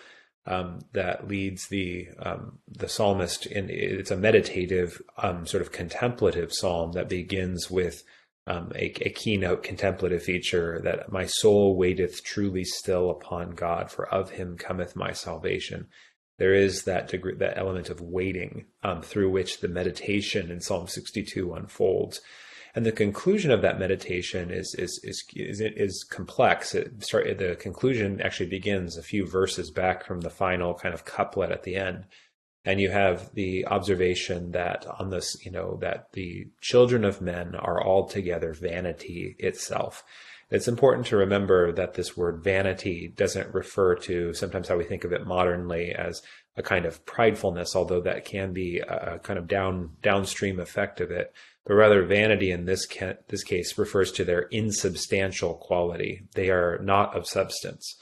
um, 0.46 0.80
that 0.92 1.28
leads 1.28 1.68
the 1.68 2.08
um, 2.18 2.58
the 2.66 2.88
psalmist 2.88 3.46
in 3.46 3.68
it's 3.70 4.10
a 4.10 4.16
meditative 4.16 5.00
um, 5.18 5.46
sort 5.46 5.62
of 5.62 5.72
contemplative 5.72 6.52
psalm 6.52 6.92
that 6.92 7.08
begins 7.08 7.70
with 7.70 8.02
um, 8.48 8.72
a, 8.74 8.86
a, 9.02 9.10
keynote 9.10 9.62
contemplative 9.62 10.22
feature 10.22 10.80
that 10.82 11.12
my 11.12 11.26
soul 11.26 11.76
waiteth 11.76 12.24
truly 12.24 12.64
still 12.64 13.10
upon 13.10 13.50
God, 13.50 13.90
for 13.90 14.08
of 14.08 14.30
him 14.30 14.56
cometh 14.56 14.96
my 14.96 15.12
salvation. 15.12 15.86
There 16.38 16.54
is 16.54 16.84
that 16.84 17.08
degree, 17.08 17.34
that 17.36 17.58
element 17.58 17.90
of 17.90 18.00
waiting 18.00 18.64
um, 18.82 19.02
through 19.02 19.30
which 19.30 19.60
the 19.60 19.68
meditation 19.68 20.50
in 20.50 20.60
Psalm 20.60 20.88
62 20.88 21.52
unfolds. 21.52 22.20
And 22.74 22.86
the 22.86 22.92
conclusion 22.92 23.50
of 23.50 23.60
that 23.62 23.78
meditation 23.78 24.50
is 24.50 24.74
is 24.78 25.00
is 25.02 25.24
is, 25.34 25.60
is 25.60 26.04
complex. 26.04 26.74
It 26.74 27.02
start, 27.02 27.26
the 27.38 27.56
conclusion 27.56 28.20
actually 28.22 28.48
begins 28.48 28.96
a 28.96 29.02
few 29.02 29.26
verses 29.26 29.70
back 29.70 30.06
from 30.06 30.20
the 30.20 30.30
final 30.30 30.74
kind 30.74 30.94
of 30.94 31.04
couplet 31.04 31.50
at 31.50 31.64
the 31.64 31.76
end 31.76 32.06
and 32.68 32.82
you 32.82 32.90
have 32.90 33.32
the 33.32 33.66
observation 33.66 34.50
that 34.50 34.84
on 35.00 35.08
this, 35.08 35.42
you 35.42 35.50
know, 35.50 35.78
that 35.80 36.12
the 36.12 36.46
children 36.60 37.02
of 37.02 37.22
men 37.22 37.54
are 37.54 37.82
altogether 37.82 38.52
vanity 38.52 39.34
itself. 39.38 40.04
It's 40.50 40.68
important 40.68 41.06
to 41.06 41.16
remember 41.16 41.72
that 41.72 41.94
this 41.94 42.14
word 42.14 42.44
vanity 42.44 43.10
doesn't 43.16 43.54
refer 43.54 43.94
to 44.00 44.34
sometimes 44.34 44.68
how 44.68 44.76
we 44.76 44.84
think 44.84 45.04
of 45.04 45.14
it 45.14 45.26
modernly 45.26 45.94
as 45.94 46.20
a 46.58 46.62
kind 46.62 46.84
of 46.84 47.06
pridefulness, 47.06 47.74
although 47.74 48.02
that 48.02 48.26
can 48.26 48.52
be 48.52 48.80
a 48.80 49.18
kind 49.22 49.38
of 49.38 49.48
down 49.48 49.92
downstream 50.02 50.60
effect 50.60 51.00
of 51.00 51.10
it. 51.10 51.32
But 51.64 51.72
rather, 51.72 52.04
vanity 52.04 52.50
in 52.50 52.66
this 52.66 52.84
ca- 52.84 53.16
this 53.28 53.44
case 53.44 53.78
refers 53.78 54.12
to 54.12 54.24
their 54.24 54.42
insubstantial 54.50 55.54
quality. 55.54 56.26
They 56.34 56.50
are 56.50 56.78
not 56.82 57.16
of 57.16 57.26
substance. 57.26 57.96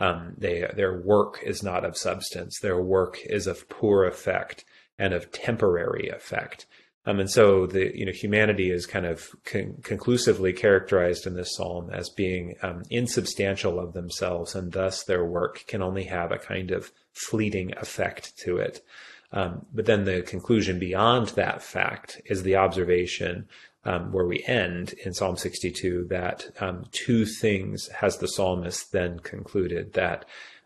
Um, 0.00 0.34
they, 0.36 0.68
their 0.74 1.00
work 1.00 1.40
is 1.44 1.62
not 1.62 1.84
of 1.84 1.96
substance. 1.96 2.58
Their 2.60 2.80
work 2.80 3.18
is 3.24 3.46
of 3.46 3.68
poor 3.68 4.04
effect 4.04 4.64
and 4.98 5.14
of 5.14 5.30
temporary 5.32 6.08
effect. 6.08 6.66
Um, 7.04 7.18
and 7.18 7.30
so 7.30 7.66
the 7.66 7.96
you 7.96 8.06
know 8.06 8.12
humanity 8.12 8.70
is 8.70 8.86
kind 8.86 9.06
of 9.06 9.28
con- 9.44 9.78
conclusively 9.82 10.52
characterized 10.52 11.26
in 11.26 11.34
this 11.34 11.56
psalm 11.56 11.90
as 11.90 12.08
being 12.08 12.54
um, 12.62 12.82
insubstantial 12.90 13.80
of 13.80 13.92
themselves, 13.92 14.54
and 14.54 14.72
thus 14.72 15.02
their 15.02 15.24
work 15.24 15.64
can 15.66 15.82
only 15.82 16.04
have 16.04 16.30
a 16.30 16.38
kind 16.38 16.70
of 16.70 16.92
fleeting 17.12 17.72
effect 17.76 18.36
to 18.38 18.58
it. 18.58 18.84
Um, 19.32 19.66
but 19.72 19.86
then 19.86 20.04
the 20.04 20.22
conclusion 20.22 20.78
beyond 20.78 21.28
that 21.30 21.62
fact 21.62 22.20
is 22.26 22.42
the 22.42 22.56
observation 22.56 23.48
um, 23.84 24.12
where 24.12 24.26
we 24.26 24.44
end 24.46 24.94
in 25.04 25.12
Psalm 25.12 25.36
62, 25.36 26.06
that 26.10 26.46
um, 26.60 26.86
two 26.92 27.24
things 27.24 27.88
has 27.88 28.18
the 28.18 28.28
psalmist 28.28 28.92
then 28.92 29.18
concluded 29.20 29.94
that 29.94 30.24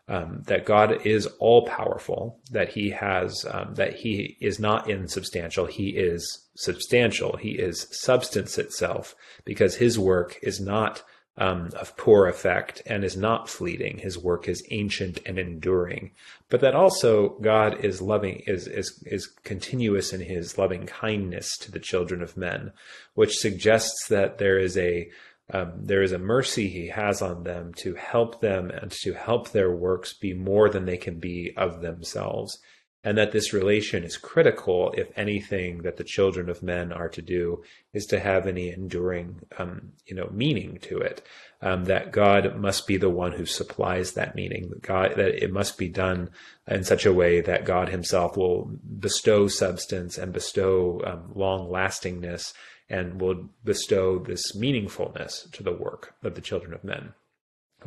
um, 0.09 0.43
that 0.45 0.65
God 0.65 1.05
is 1.05 1.25
all 1.39 1.65
powerful, 1.67 2.39
that 2.51 2.69
He 2.69 2.91
has 2.91 3.45
um, 3.51 3.75
that 3.75 3.93
He 3.95 4.37
is 4.39 4.57
not 4.59 4.89
insubstantial, 4.89 5.65
He 5.65 5.89
is 5.89 6.45
substantial, 6.55 7.35
He 7.35 7.51
is 7.51 7.87
substance 7.91 8.57
itself, 8.57 9.15
because 9.43 9.75
His 9.75 9.99
work 9.99 10.39
is 10.41 10.61
not 10.61 11.03
um, 11.37 11.69
of 11.79 11.95
poor 11.97 12.27
effect 12.27 12.81
and 12.85 13.03
is 13.03 13.15
not 13.15 13.49
fleeting. 13.49 13.99
His 13.99 14.17
work 14.17 14.47
is 14.47 14.65
ancient 14.71 15.19
and 15.25 15.37
enduring, 15.37 16.11
but 16.49 16.61
that 16.61 16.75
also 16.75 17.37
God 17.41 17.85
is 17.85 18.01
loving, 18.01 18.43
is, 18.47 18.67
is, 18.67 19.03
is 19.05 19.27
continuous 19.43 20.13
in 20.13 20.21
his 20.21 20.57
loving 20.57 20.85
kindness 20.87 21.55
to 21.59 21.71
the 21.71 21.79
children 21.79 22.21
of 22.21 22.37
men, 22.37 22.71
which 23.13 23.37
suggests 23.37 24.07
that 24.09 24.39
there 24.39 24.57
is 24.57 24.77
a, 24.77 25.09
um, 25.53 25.73
there 25.77 26.01
is 26.01 26.11
a 26.11 26.17
mercy 26.17 26.69
he 26.69 26.87
has 26.87 27.21
on 27.21 27.43
them 27.43 27.73
to 27.75 27.93
help 27.93 28.41
them 28.41 28.69
and 28.71 28.91
to 29.03 29.13
help 29.13 29.51
their 29.51 29.71
works 29.71 30.13
be 30.13 30.33
more 30.33 30.69
than 30.69 30.85
they 30.85 30.97
can 30.97 31.19
be 31.19 31.53
of 31.55 31.81
themselves 31.81 32.57
and 33.07 33.17
that 33.17 33.31
this 33.31 33.53
relation 33.53 34.03
is 34.03 34.17
critical 34.17 34.93
if 34.97 35.07
anything 35.15 35.83
that 35.83 35.95
the 35.95 36.03
children 36.03 36.49
of 36.49 36.61
men 36.61 36.91
are 36.91 37.07
to 37.07 37.21
do 37.21 37.63
is 37.93 38.05
to 38.05 38.19
have 38.19 38.45
any 38.45 38.69
enduring 38.69 39.39
um, 39.57 39.93
you 40.05 40.13
know 40.13 40.27
meaning 40.29 40.77
to 40.81 40.97
it. 40.97 41.21
Um, 41.61 41.85
that 41.85 42.11
god 42.11 42.57
must 42.57 42.85
be 42.85 42.97
the 42.97 43.09
one 43.09 43.31
who 43.31 43.45
supplies 43.45 44.11
that 44.11 44.35
meaning 44.35 44.73
god 44.81 45.13
that 45.15 45.41
it 45.41 45.53
must 45.53 45.77
be 45.77 45.87
done 45.87 46.31
in 46.67 46.83
such 46.83 47.05
a 47.05 47.13
way 47.13 47.39
that 47.39 47.63
god 47.63 47.87
himself 47.87 48.35
will 48.35 48.69
bestow 48.99 49.47
substance 49.47 50.17
and 50.17 50.33
bestow 50.33 51.01
um, 51.05 51.31
long 51.33 51.71
lastingness 51.71 52.53
and 52.89 53.21
will 53.21 53.49
bestow 53.63 54.19
this 54.19 54.53
meaningfulness 54.53 55.49
to 55.53 55.63
the 55.63 55.71
work 55.71 56.13
of 56.23 56.35
the 56.35 56.41
children 56.41 56.73
of 56.73 56.83
men 56.83 57.13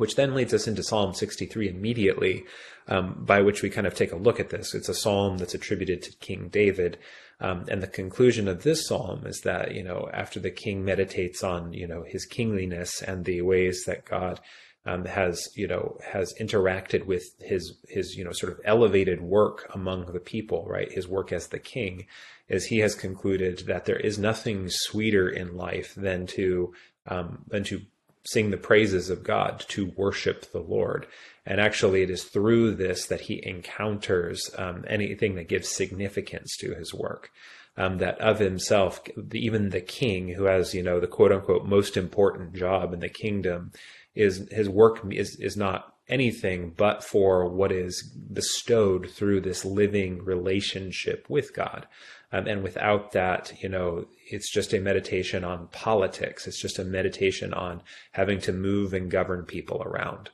which 0.01 0.15
then 0.15 0.33
leads 0.33 0.51
us 0.51 0.67
into 0.67 0.81
Psalm 0.81 1.13
63 1.13 1.69
immediately, 1.69 2.43
um, 2.87 3.23
by 3.23 3.39
which 3.39 3.61
we 3.61 3.69
kind 3.69 3.85
of 3.85 3.93
take 3.93 4.11
a 4.11 4.15
look 4.15 4.39
at 4.39 4.49
this. 4.49 4.73
It's 4.73 4.89
a 4.89 4.95
psalm 4.95 5.37
that's 5.37 5.53
attributed 5.53 6.01
to 6.01 6.17
King 6.17 6.47
David. 6.47 6.97
Um, 7.39 7.65
and 7.67 7.83
the 7.83 7.87
conclusion 7.87 8.47
of 8.47 8.63
this 8.63 8.87
psalm 8.87 9.27
is 9.27 9.41
that, 9.41 9.75
you 9.75 9.83
know, 9.83 10.09
after 10.11 10.39
the 10.39 10.49
king 10.49 10.83
meditates 10.83 11.43
on, 11.43 11.73
you 11.73 11.85
know, 11.85 12.01
his 12.01 12.25
kingliness 12.25 13.03
and 13.03 13.25
the 13.25 13.43
ways 13.43 13.83
that 13.85 14.05
God 14.05 14.39
um, 14.87 15.05
has 15.05 15.47
you 15.55 15.67
know 15.67 15.99
has 16.03 16.33
interacted 16.41 17.05
with 17.05 17.23
his 17.39 17.77
his 17.87 18.15
you 18.15 18.23
know 18.23 18.31
sort 18.31 18.51
of 18.51 18.59
elevated 18.65 19.21
work 19.21 19.69
among 19.75 20.11
the 20.11 20.19
people, 20.19 20.65
right? 20.67 20.91
His 20.91 21.07
work 21.07 21.31
as 21.31 21.49
the 21.49 21.59
king, 21.59 22.07
is 22.49 22.65
he 22.65 22.79
has 22.79 22.95
concluded 22.95 23.67
that 23.67 23.85
there 23.85 23.99
is 23.99 24.17
nothing 24.17 24.65
sweeter 24.69 25.29
in 25.29 25.55
life 25.55 25.93
than 25.93 26.25
to 26.27 26.73
um, 27.05 27.43
than 27.47 27.63
to 27.65 27.81
sing 28.25 28.51
the 28.51 28.57
praises 28.57 29.09
of 29.09 29.23
God, 29.23 29.65
to 29.69 29.93
worship 29.95 30.51
the 30.51 30.59
Lord. 30.59 31.07
And 31.45 31.59
actually, 31.59 32.03
it 32.03 32.09
is 32.09 32.23
through 32.23 32.75
this 32.75 33.07
that 33.07 33.21
he 33.21 33.45
encounters 33.45 34.51
um, 34.57 34.85
anything 34.87 35.35
that 35.35 35.47
gives 35.47 35.69
significance 35.69 36.55
to 36.57 36.75
his 36.75 36.93
work. 36.93 37.31
Um, 37.77 37.99
that 37.99 38.19
of 38.19 38.39
himself, 38.39 38.99
even 39.33 39.69
the 39.69 39.81
king, 39.81 40.27
who 40.29 40.43
has 40.43 40.73
you 40.73 40.83
know 40.83 40.99
the 40.99 41.07
quote 41.07 41.31
unquote 41.31 41.65
most 41.65 41.95
important 41.95 42.53
job 42.53 42.93
in 42.93 42.99
the 42.99 43.09
kingdom, 43.09 43.71
is 44.13 44.47
his 44.51 44.67
work 44.67 44.99
is 45.09 45.37
is 45.39 45.55
not 45.55 45.91
anything 46.09 46.73
but 46.75 47.03
for 47.03 47.47
what 47.47 47.71
is 47.71 48.03
bestowed 48.03 49.09
through 49.09 49.39
this 49.41 49.63
living 49.63 50.23
relationship 50.23 51.25
with 51.29 51.55
God. 51.55 51.87
Um, 52.31 52.47
and 52.47 52.63
without 52.63 53.11
that, 53.11 53.53
you 53.61 53.69
know, 53.69 54.05
it's 54.29 54.49
just 54.49 54.73
a 54.73 54.79
meditation 54.79 55.43
on 55.43 55.67
politics. 55.67 56.47
It's 56.47 56.61
just 56.61 56.79
a 56.79 56.85
meditation 56.85 57.53
on 57.53 57.81
having 58.13 58.39
to 58.41 58.53
move 58.53 58.93
and 58.93 59.11
govern 59.11 59.43
people 59.43 59.83
around. 59.83 60.29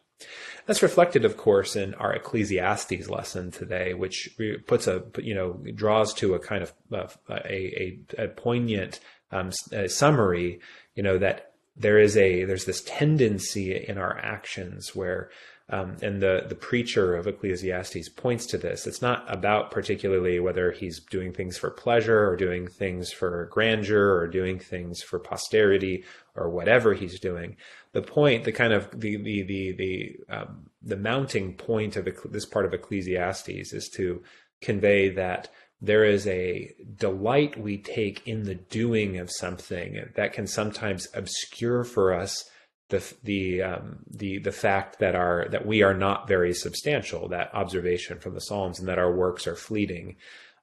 That's 0.66 0.84
reflected, 0.84 1.26
of 1.26 1.38
course, 1.38 1.76
in 1.76 1.94
our 1.96 2.14
Ecclesiastes 2.14 3.10
lesson 3.10 3.52
today, 3.52 3.94
which 3.94 4.38
puts 4.68 4.88
a, 4.88 5.04
you 5.18 5.34
know, 5.34 5.54
draws 5.74 6.14
to 6.16 6.34
a 6.34 6.40
kind 6.40 6.64
of 6.64 6.74
uh, 6.92 7.08
a, 7.30 8.00
a, 8.18 8.26
a 8.26 8.28
poignant 8.28 9.00
um, 9.32 9.52
a 9.72 9.90
summary, 9.90 10.60
you 10.96 11.04
know, 11.04 11.18
that 11.18 11.54
there 11.76 12.00
is 12.00 12.18
a 12.18 12.44
there's 12.46 12.66
this 12.66 12.82
tendency 12.86 13.76
in 13.76 13.98
our 13.98 14.18
actions 14.18 14.96
where 14.96 15.30
um, 15.70 15.98
and 16.02 16.22
the, 16.22 16.46
the 16.48 16.56
preacher 16.56 17.16
of 17.16 17.28
Ecclesiastes 17.28 18.08
points 18.10 18.46
to 18.48 18.58
this. 18.58 18.88
It's 18.88 19.02
not 19.02 19.26
about 19.28 19.70
particularly 19.70 20.40
whether 20.40 20.72
he's 20.72 21.02
doing 21.02 21.34
things 21.34 21.58
for 21.58 21.70
pleasure 21.70 22.26
or 22.28 22.38
doing 22.38 22.68
things 22.68 23.12
for 23.12 23.50
grandeur 23.52 24.16
or 24.16 24.28
doing 24.28 24.60
things 24.60 25.02
for 25.02 25.20
posterity 25.20 26.06
or 26.36 26.50
whatever 26.50 26.94
he's 26.94 27.20
doing. 27.20 27.58
The 27.92 28.02
point, 28.02 28.46
the 28.46 28.54
kind 28.54 28.72
of 28.72 28.90
the 28.98 29.18
the 29.18 29.44
the 29.44 29.72
the, 29.74 30.16
um, 30.30 30.70
the 30.82 30.98
mounting 30.98 31.56
point 31.56 31.98
of 31.98 32.08
this 32.32 32.46
part 32.46 32.66
of 32.66 32.74
Ecclesiastes 32.74 33.74
is 33.74 33.90
to 33.96 34.24
convey 34.62 35.10
that 35.10 35.50
there 35.82 36.06
is 36.06 36.26
a 36.28 36.74
delight 36.96 37.60
we 37.60 37.78
take 37.78 38.26
in 38.28 38.44
the 38.44 38.56
doing 38.56 39.18
of 39.18 39.30
something 39.30 40.10
that 40.16 40.34
can 40.34 40.48
sometimes 40.48 41.08
obscure 41.14 41.84
for 41.84 42.14
us 42.14 42.50
the 42.90 43.14
the 43.24 43.62
um, 43.62 44.00
the 44.10 44.40
the 44.40 44.52
fact 44.52 45.00
that 45.00 45.16
our 45.16 45.48
that 45.50 45.66
we 45.66 45.84
are 45.84 45.94
not 45.94 46.28
very 46.28 46.54
substantial. 46.54 47.28
That 47.28 47.54
observation 47.54 48.20
from 48.20 48.34
the 48.34 48.42
Psalms 48.42 48.80
and 48.80 48.88
that 48.88 49.00
our 49.00 49.12
works 49.12 49.48
are 49.48 49.56
fleeting. 49.56 50.16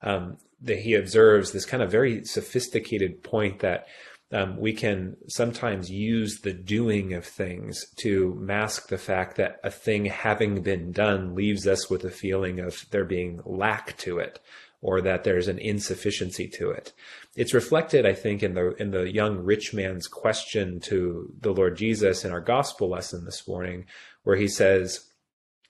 Um, 0.02 0.38
that 0.60 0.78
he 0.78 0.94
observes 0.94 1.52
this 1.52 1.66
kind 1.66 1.82
of 1.82 1.90
very 1.90 2.24
sophisticated 2.24 3.22
point 3.22 3.60
that 3.60 3.86
um, 4.32 4.56
we 4.56 4.72
can 4.72 5.16
sometimes 5.28 5.90
use 5.90 6.40
the 6.40 6.52
doing 6.52 7.12
of 7.12 7.24
things 7.24 7.86
to 7.96 8.34
mask 8.34 8.88
the 8.88 8.98
fact 8.98 9.36
that 9.36 9.60
a 9.62 9.70
thing 9.70 10.06
having 10.06 10.62
been 10.62 10.92
done 10.92 11.34
leaves 11.34 11.66
us 11.66 11.90
with 11.90 12.04
a 12.04 12.10
feeling 12.10 12.60
of 12.60 12.84
there 12.90 13.04
being 13.04 13.40
lack 13.44 13.96
to 13.98 14.18
it 14.18 14.40
or 14.84 15.00
that 15.00 15.24
there's 15.24 15.48
an 15.48 15.58
insufficiency 15.58 16.46
to 16.46 16.70
it. 16.70 16.92
It's 17.34 17.54
reflected, 17.54 18.04
I 18.04 18.12
think, 18.12 18.42
in 18.42 18.52
the 18.52 18.74
in 18.74 18.90
the 18.90 19.10
young 19.10 19.38
rich 19.38 19.72
man's 19.72 20.06
question 20.06 20.78
to 20.80 21.32
the 21.40 21.52
Lord 21.52 21.78
Jesus 21.78 22.22
in 22.22 22.30
our 22.30 22.42
gospel 22.42 22.90
lesson 22.90 23.24
this 23.24 23.48
morning, 23.48 23.86
where 24.24 24.36
he 24.36 24.46
says, 24.46 25.06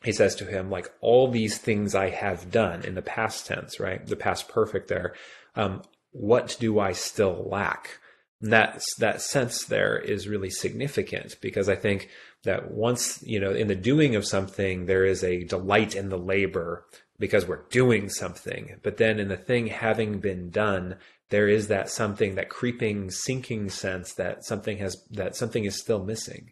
he 0.03 0.12
says 0.12 0.35
to 0.37 0.44
him, 0.44 0.68
like 0.68 0.92
all 1.00 1.31
these 1.31 1.59
things 1.59 1.94
I 1.94 2.11
have 2.11 2.50
done 2.50 2.85
in 2.85 2.96
the 2.96 3.03
past 3.03 3.46
tense, 3.46 3.79
right? 3.79 4.05
The 4.05 4.16
past 4.16 4.48
perfect 4.48 4.88
there. 4.88 5.14
Um, 5.55 5.83
what 6.11 6.57
do 6.59 6.81
I 6.81 6.90
still 6.90 7.48
lack? 7.48 8.00
And 8.42 8.53
that 8.53 8.83
that 8.98 9.22
sense 9.22 9.64
there 9.64 9.96
is 9.96 10.27
really 10.27 10.50
significant 10.50 11.37
because 11.40 11.68
I 11.68 11.77
think 11.77 12.09
that 12.42 12.72
once 12.72 13.22
you 13.22 13.38
know 13.38 13.53
in 13.53 13.68
the 13.68 13.77
doing 13.77 14.16
of 14.16 14.27
something 14.27 14.87
there 14.87 15.05
is 15.05 15.22
a 15.22 15.44
delight 15.44 15.94
in 15.94 16.09
the 16.09 16.18
labor 16.18 16.85
because 17.18 17.46
we're 17.46 17.64
doing 17.70 18.09
something. 18.09 18.77
But 18.83 18.96
then 18.96 19.18
in 19.20 19.29
the 19.29 19.37
thing 19.37 19.68
having 19.68 20.18
been 20.20 20.50
done, 20.50 20.96
there 21.31 21.48
is 21.48 21.68
that 21.68 21.88
something, 21.88 22.35
that 22.35 22.48
creeping, 22.48 23.11
sinking 23.11 23.70
sense 23.70 24.14
that 24.14 24.44
something 24.44 24.79
has, 24.79 24.96
that 25.11 25.37
something 25.37 25.64
is 25.64 25.81
still 25.81 26.05
missing. 26.05 26.50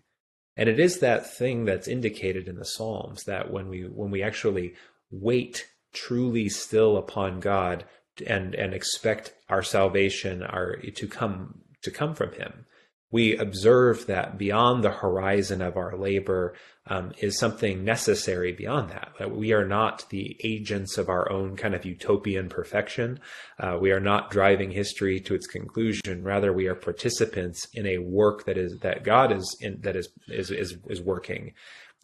And 0.56 0.68
it 0.68 0.78
is 0.78 1.00
that 1.00 1.34
thing 1.34 1.64
that's 1.64 1.88
indicated 1.88 2.46
in 2.46 2.56
the 2.56 2.64
Psalms 2.64 3.24
that 3.24 3.50
when 3.50 3.68
we, 3.68 3.82
when 3.82 4.10
we 4.10 4.22
actually 4.22 4.74
wait 5.10 5.66
truly 5.92 6.48
still 6.48 6.96
upon 6.96 7.40
God 7.40 7.84
and, 8.26 8.54
and 8.54 8.74
expect 8.74 9.34
our 9.48 9.62
salvation, 9.62 10.42
our, 10.42 10.76
to 10.76 11.08
come, 11.08 11.60
to 11.82 11.90
come 11.90 12.14
from 12.14 12.32
Him, 12.32 12.66
we 13.12 13.36
observe 13.36 14.06
that 14.06 14.38
beyond 14.38 14.82
the 14.82 14.90
horizon 14.90 15.60
of 15.60 15.76
our 15.76 15.96
labor 15.96 16.54
um, 16.86 17.12
is 17.18 17.38
something 17.38 17.84
necessary 17.84 18.52
beyond 18.52 18.90
that. 18.90 19.12
That 19.18 19.36
we 19.36 19.52
are 19.52 19.66
not 19.66 20.08
the 20.08 20.36
agents 20.42 20.98
of 20.98 21.08
our 21.08 21.30
own 21.30 21.56
kind 21.56 21.74
of 21.74 21.84
utopian 21.84 22.48
perfection. 22.48 23.20
Uh, 23.60 23.78
we 23.80 23.92
are 23.92 24.00
not 24.00 24.30
driving 24.30 24.70
history 24.70 25.20
to 25.20 25.34
its 25.34 25.46
conclusion. 25.46 26.24
Rather, 26.24 26.52
we 26.52 26.66
are 26.66 26.74
participants 26.74 27.68
in 27.74 27.86
a 27.86 27.98
work 27.98 28.46
that 28.46 28.56
is 28.56 28.78
that 28.78 29.04
God 29.04 29.30
is 29.30 29.56
in, 29.60 29.80
that 29.82 29.94
is 29.94 30.08
is 30.26 30.50
is, 30.50 30.76
is 30.88 31.00
working. 31.00 31.52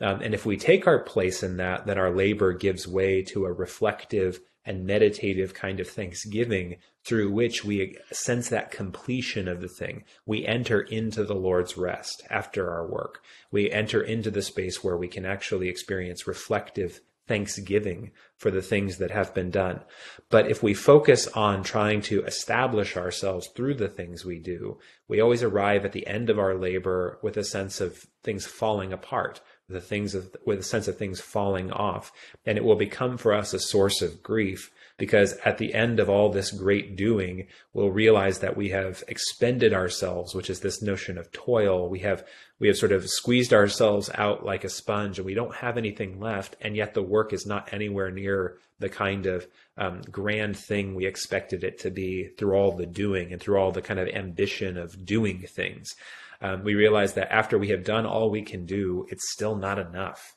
Um, 0.01 0.21
and 0.21 0.33
if 0.33 0.47
we 0.47 0.57
take 0.57 0.87
our 0.87 1.01
place 1.01 1.43
in 1.43 1.57
that, 1.57 1.87
then 1.87 1.99
our 1.99 2.15
labor 2.15 2.53
gives 2.53 2.87
way 2.87 3.23
to 3.23 3.47
a 3.47 3.53
reflective 3.53 4.39
and 4.65 4.87
meditative 4.87 5.55
kind 5.55 5.81
of 5.81 5.89
thanksgiving 5.89 6.77
through 7.09 7.31
which 7.31 7.65
we 7.65 7.97
sense 8.13 8.51
that 8.51 8.71
completion 8.71 9.49
of 9.49 9.63
the 9.63 9.69
thing. 9.69 10.05
We 10.27 10.45
enter 10.45 10.83
into 10.83 11.25
the 11.25 11.35
Lord's 11.35 11.79
rest 11.79 12.23
after 12.29 12.71
our 12.71 12.87
work. 12.87 13.23
We 13.51 13.71
enter 13.71 14.03
into 14.03 14.31
the 14.31 14.43
space 14.43 14.85
where 14.85 14.97
we 14.99 15.09
can 15.09 15.25
actually 15.25 15.71
experience 15.71 16.27
reflective 16.27 17.01
thanksgiving 17.27 18.11
for 18.37 18.51
the 18.51 18.61
things 18.61 18.99
that 18.99 19.11
have 19.11 19.33
been 19.33 19.51
done. 19.51 19.81
But 20.29 20.51
if 20.51 20.63
we 20.63 20.75
focus 20.75 21.27
on 21.29 21.63
trying 21.63 22.03
to 22.03 22.25
establish 22.25 22.95
ourselves 22.95 23.49
through 23.49 23.77
the 23.77 23.89
things 23.89 24.27
we 24.27 24.39
do, 24.39 24.79
we 25.09 25.19
always 25.19 25.43
arrive 25.43 25.87
at 25.87 25.93
the 25.93 26.07
end 26.07 26.29
of 26.29 26.39
our 26.39 26.57
labor 26.57 27.19
with 27.23 27.39
a 27.39 27.45
sense 27.45 27.81
of 27.81 28.07
things 28.23 28.47
falling 28.47 28.93
apart, 28.93 29.41
the 29.69 29.81
things 29.81 30.15
of, 30.15 30.35
with 30.47 30.61
a 30.61 30.63
sense 30.63 30.89
of 30.89 30.97
things 30.97 31.21
falling 31.21 31.71
off. 31.71 32.11
And 32.47 32.57
it 32.57 32.65
will 32.65 32.77
become 32.77 33.19
for 33.19 33.35
us 33.35 33.53
a 33.53 33.59
source 33.59 34.01
of 34.01 34.23
grief 34.23 34.71
because 34.97 35.35
at 35.45 35.59
the 35.59 35.75
end 35.75 36.01
of 36.01 36.09
all 36.09 36.31
this 36.31 36.51
great 36.51 36.97
doing, 36.97 37.47
we'll 37.73 37.91
realize 37.91 38.39
that 38.39 38.57
we 38.57 38.71
have 38.71 39.05
expended 39.09 39.73
ourselves, 39.75 40.35
which 40.35 40.49
is 40.51 40.61
this 40.61 40.83
notion 40.83 41.19
of 41.19 41.31
toil. 41.33 41.89
We 41.89 42.01
have, 42.01 42.27
we 42.59 42.69
have 42.69 42.77
sort 42.77 42.93
of 42.93 43.09
squeezed 43.09 43.53
ourselves 43.53 44.11
out 44.15 44.45
like 44.45 44.65
a 44.65 44.71
sponge 44.71 45.19
and 45.19 45.27
we 45.27 45.35
don't 45.35 45.55
have 45.57 45.77
anything 45.77 46.19
left. 46.19 46.57
And 46.61 46.75
yet 46.75 46.95
the 46.95 47.03
work 47.03 47.33
is 47.33 47.47
not 47.47 47.73
anywhere 47.73 48.11
near 48.11 48.57
the 48.81 48.89
kind 48.89 49.27
of 49.27 49.47
um, 49.77 50.03
grand 50.11 50.57
thing 50.57 50.95
we 50.95 51.07
expected 51.07 51.63
it 51.63 51.79
to 51.81 51.91
be 51.91 52.29
through 52.39 52.55
all 52.55 52.73
the 52.73 52.87
doing 52.87 53.33
and 53.33 53.41
through 53.41 53.59
all 53.59 53.73
the 53.73 53.83
kind 53.83 54.01
of 54.01 54.09
ambition 54.09 54.79
of 54.79 55.05
doing 55.05 55.43
things 55.43 55.95
um, 56.41 56.63
we 56.63 56.75
realize 56.75 57.15
that 57.15 57.33
after 57.33 57.59
we 57.59 57.69
have 57.69 57.85
done 57.85 58.07
all 58.07 58.31
we 58.31 58.43
can 58.43 58.67
do, 58.67 59.07
it's 59.09 59.33
still 59.33 59.57
not 59.57 59.79
enough. 59.79 60.37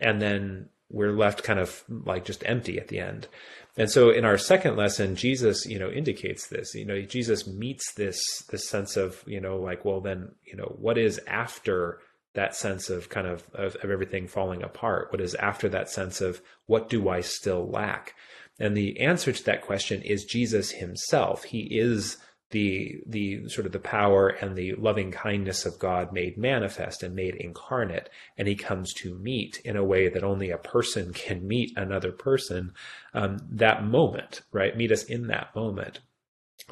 And 0.00 0.20
then 0.20 0.68
we're 0.90 1.12
left 1.12 1.42
kind 1.42 1.58
of 1.58 1.84
like 1.88 2.24
just 2.24 2.42
empty 2.44 2.78
at 2.78 2.88
the 2.88 2.98
end. 2.98 3.28
And 3.76 3.90
so 3.90 4.10
in 4.10 4.24
our 4.24 4.36
second 4.36 4.76
lesson, 4.76 5.16
Jesus, 5.16 5.64
you 5.64 5.78
know, 5.78 5.88
indicates 5.88 6.48
this, 6.48 6.74
you 6.74 6.84
know, 6.84 7.00
Jesus 7.02 7.46
meets 7.46 7.94
this, 7.94 8.22
this 8.50 8.68
sense 8.68 8.96
of, 8.96 9.22
you 9.26 9.40
know, 9.40 9.56
like, 9.56 9.84
well, 9.84 10.00
then, 10.00 10.32
you 10.44 10.56
know, 10.56 10.76
what 10.78 10.98
is 10.98 11.18
after 11.26 12.00
that 12.34 12.54
sense 12.54 12.90
of 12.90 13.08
kind 13.08 13.26
of, 13.26 13.44
of, 13.54 13.76
of 13.76 13.90
everything 13.90 14.26
falling 14.26 14.62
apart? 14.62 15.10
What 15.10 15.22
is 15.22 15.34
after 15.36 15.68
that 15.70 15.88
sense 15.88 16.20
of 16.20 16.42
what 16.66 16.90
do 16.90 17.08
I 17.08 17.20
still 17.20 17.66
lack? 17.70 18.14
And 18.58 18.76
the 18.76 19.00
answer 19.00 19.32
to 19.32 19.44
that 19.44 19.62
question 19.62 20.02
is 20.02 20.24
Jesus 20.24 20.72
himself. 20.72 21.44
He 21.44 21.78
is 21.78 22.18
the 22.52 23.02
the 23.06 23.48
sort 23.48 23.66
of 23.66 23.72
the 23.72 23.78
power 23.78 24.28
and 24.28 24.56
the 24.56 24.74
loving 24.74 25.10
kindness 25.10 25.66
of 25.66 25.78
God 25.78 26.12
made 26.12 26.38
manifest 26.38 27.02
and 27.02 27.14
made 27.14 27.34
incarnate 27.34 28.08
and 28.38 28.46
he 28.46 28.54
comes 28.54 28.94
to 28.94 29.14
meet 29.16 29.60
in 29.64 29.76
a 29.76 29.84
way 29.84 30.08
that 30.08 30.22
only 30.22 30.50
a 30.50 30.58
person 30.58 31.12
can 31.14 31.46
meet 31.46 31.72
another 31.76 32.12
person 32.12 32.72
um, 33.14 33.38
that 33.50 33.84
moment 33.84 34.42
right? 34.52 34.76
Meet 34.76 34.92
us 34.92 35.04
in 35.04 35.26
that 35.28 35.54
moment. 35.56 36.00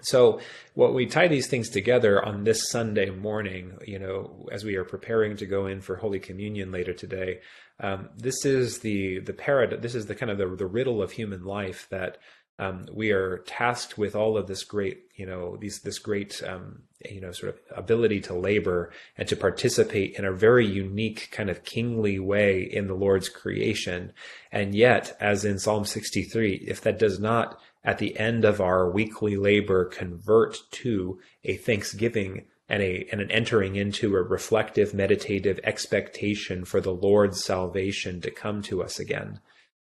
So 0.02 0.40
what 0.74 0.94
we 0.94 1.06
tie 1.06 1.28
these 1.28 1.48
things 1.48 1.68
together 1.68 2.24
on 2.24 2.44
this 2.44 2.70
Sunday 2.70 3.10
morning, 3.10 3.76
you 3.86 3.98
know, 3.98 4.48
as 4.52 4.64
we 4.64 4.76
are 4.76 4.84
preparing 4.84 5.36
to 5.38 5.46
go 5.46 5.66
in 5.66 5.80
for 5.80 5.96
Holy 5.96 6.20
Communion 6.20 6.70
later 6.70 6.92
today, 6.92 7.40
um, 7.80 8.10
this 8.16 8.44
is 8.44 8.80
the 8.80 9.20
the 9.20 9.32
parad- 9.32 9.82
This 9.82 9.94
is 9.94 10.06
the 10.06 10.14
kind 10.14 10.30
of 10.30 10.38
the, 10.38 10.46
the 10.54 10.66
riddle 10.66 11.02
of 11.02 11.12
human 11.12 11.44
life 11.44 11.86
that 11.90 12.18
um, 12.60 12.86
we 12.92 13.10
are 13.10 13.38
tasked 13.46 13.96
with 13.96 14.14
all 14.14 14.36
of 14.36 14.46
this 14.46 14.64
great, 14.64 15.04
you 15.16 15.24
know, 15.24 15.56
these 15.56 15.80
this 15.80 15.98
great, 15.98 16.42
um, 16.46 16.82
you 17.10 17.18
know, 17.18 17.32
sort 17.32 17.54
of 17.54 17.60
ability 17.74 18.20
to 18.20 18.34
labor 18.34 18.92
and 19.16 19.26
to 19.28 19.34
participate 19.34 20.16
in 20.18 20.26
a 20.26 20.32
very 20.32 20.66
unique 20.66 21.30
kind 21.32 21.48
of 21.48 21.64
kingly 21.64 22.18
way 22.18 22.60
in 22.60 22.86
the 22.86 22.94
Lord's 22.94 23.30
creation. 23.30 24.12
And 24.52 24.74
yet, 24.74 25.16
as 25.20 25.46
in 25.46 25.58
Psalm 25.58 25.86
63, 25.86 26.66
if 26.68 26.82
that 26.82 26.98
does 26.98 27.18
not 27.18 27.58
at 27.82 27.96
the 27.96 28.18
end 28.18 28.44
of 28.44 28.60
our 28.60 28.90
weekly 28.90 29.38
labor 29.38 29.86
convert 29.86 30.58
to 30.72 31.18
a 31.44 31.56
thanksgiving 31.56 32.44
and 32.68 32.82
a 32.82 33.08
and 33.10 33.22
an 33.22 33.30
entering 33.30 33.76
into 33.76 34.14
a 34.14 34.22
reflective 34.22 34.92
meditative 34.92 35.58
expectation 35.64 36.66
for 36.66 36.82
the 36.82 36.92
Lord's 36.92 37.42
salvation 37.42 38.20
to 38.20 38.30
come 38.30 38.60
to 38.64 38.82
us 38.82 39.00
again 39.00 39.40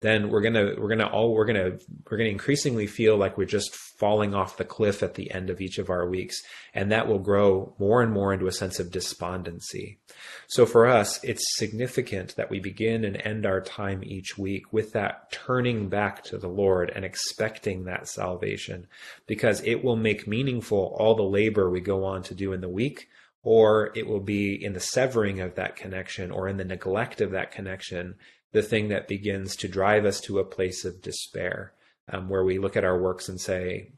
then 0.01 0.29
we're 0.29 0.41
gonna 0.41 0.73
we're 0.77 0.89
gonna 0.89 1.07
all 1.07 1.33
we're 1.33 1.45
gonna 1.45 1.77
we're 2.09 2.17
gonna 2.17 2.29
increasingly 2.29 2.87
feel 2.87 3.17
like 3.17 3.37
we're 3.37 3.45
just 3.45 3.75
falling 3.75 4.33
off 4.33 4.57
the 4.57 4.65
cliff 4.65 5.03
at 5.03 5.13
the 5.13 5.29
end 5.29 5.51
of 5.51 5.61
each 5.61 5.77
of 5.77 5.91
our 5.91 6.09
weeks. 6.09 6.41
And 6.73 6.91
that 6.91 7.07
will 7.07 7.19
grow 7.19 7.75
more 7.77 8.01
and 8.01 8.11
more 8.11 8.33
into 8.33 8.47
a 8.47 8.51
sense 8.51 8.79
of 8.79 8.91
despondency. 8.91 9.99
So 10.47 10.65
for 10.65 10.87
us 10.87 11.23
it's 11.23 11.55
significant 11.55 12.35
that 12.35 12.49
we 12.49 12.59
begin 12.59 13.05
and 13.05 13.15
end 13.17 13.45
our 13.45 13.61
time 13.61 14.03
each 14.03 14.39
week 14.39 14.73
with 14.73 14.91
that 14.93 15.31
turning 15.31 15.87
back 15.87 16.23
to 16.25 16.39
the 16.39 16.49
lord 16.49 16.91
and 16.93 17.05
expecting 17.05 17.85
that 17.85 18.07
salvation. 18.07 18.87
Because 19.27 19.61
it 19.61 19.83
will 19.83 19.97
make 19.97 20.27
meaningful 20.27 20.95
all 20.99 21.13
the 21.13 21.21
labor 21.21 21.69
we 21.69 21.79
go 21.79 22.05
on 22.05 22.23
to 22.23 22.33
do 22.33 22.53
in 22.53 22.61
the 22.61 22.69
week 22.69 23.07
or 23.43 23.91
it 23.95 24.07
will 24.07 24.19
be 24.19 24.53
in 24.63 24.73
the 24.73 24.79
severing 24.79 25.41
of 25.41 25.55
that 25.55 25.75
connection 25.75 26.31
or 26.31 26.47
in 26.47 26.57
the 26.57 26.65
neglect 26.65 27.21
of 27.21 27.31
that 27.31 27.51
connection 27.51 28.15
the 28.51 28.61
thing 28.61 28.89
that 28.89 29.07
begins 29.07 29.55
to 29.57 29.67
drive 29.67 30.05
us 30.05 30.19
to 30.21 30.39
a 30.39 30.45
place 30.45 30.85
of 30.85 31.01
despair, 31.01 31.73
um, 32.11 32.29
where 32.29 32.43
we 32.43 32.57
look 32.57 32.75
at 32.75 32.83
our 32.83 32.99
works 32.99 33.29
and 33.29 33.39
say, 33.39 33.93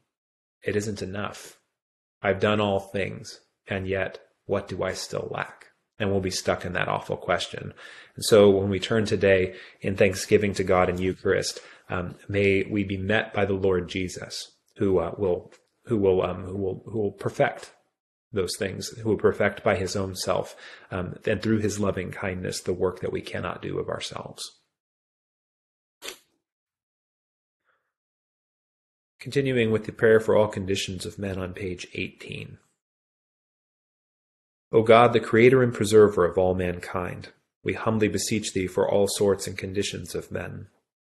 it 0.63 0.75
isn't 0.75 1.01
enough. 1.01 1.59
I've 2.21 2.39
done 2.39 2.61
all 2.61 2.79
things, 2.79 3.41
and 3.67 3.87
yet 3.87 4.19
what 4.45 4.67
do 4.67 4.83
I 4.83 4.93
still 4.93 5.27
lack? 5.31 5.67
And 5.99 6.09
we'll 6.09 6.21
be 6.21 6.31
stuck 6.31 6.65
in 6.65 6.73
that 6.73 6.87
awful 6.87 7.17
question. 7.17 7.73
And 8.15 8.25
so 8.25 8.49
when 8.49 8.69
we 8.69 8.79
turn 8.79 9.05
today 9.05 9.55
in 9.81 9.95
thanksgiving 9.95 10.53
to 10.55 10.63
God 10.63 10.89
in 10.89 10.97
Eucharist, 10.97 11.59
um, 11.89 12.15
may 12.27 12.63
we 12.63 12.83
be 12.83 12.97
met 12.97 13.33
by 13.33 13.45
the 13.45 13.53
Lord 13.53 13.89
Jesus, 13.89 14.51
who 14.77 14.99
uh, 14.99 15.13
will 15.17 15.51
who 15.85 15.97
will 15.97 16.23
um, 16.23 16.45
who 16.45 16.57
will 16.57 16.83
who 16.87 16.99
will 16.99 17.11
perfect 17.11 17.71
those 18.34 18.58
things, 18.58 18.89
who 18.89 19.10
will 19.10 19.17
perfect 19.17 19.63
by 19.63 19.76
his 19.76 19.96
own 19.96 20.15
self, 20.15 20.56
um, 20.91 21.15
and 21.26 21.41
through 21.41 21.60
his 21.60 21.80
loving 21.80 22.12
kindness, 22.12 22.62
the 22.62 22.74
work 22.74 23.00
that 23.00 23.12
we 23.12 23.22
cannot 23.22 23.62
do 23.62 23.80
of 23.80 23.89
ourselves. 23.89 24.43
Continuing 29.19 29.72
with 29.72 29.86
the 29.86 29.91
prayer 29.91 30.19
for 30.19 30.36
all 30.36 30.48
conditions 30.48 31.06
of 31.06 31.17
men 31.17 31.38
on 31.38 31.54
page 31.54 31.88
18. 31.93 32.58
O 34.74 34.82
God, 34.82 35.13
the 35.13 35.19
creator 35.19 35.63
and 35.63 35.74
preserver 35.74 36.26
of 36.26 36.38
all 36.38 36.56
mankind, 36.56 37.30
we 37.63 37.74
humbly 37.74 38.10
beseech 38.10 38.52
thee 38.52 38.67
for 38.67 38.89
all 38.89 39.08
sorts 39.08 39.48
and 39.48 39.58
conditions 39.58 40.15
of 40.15 40.32
men, 40.32 40.67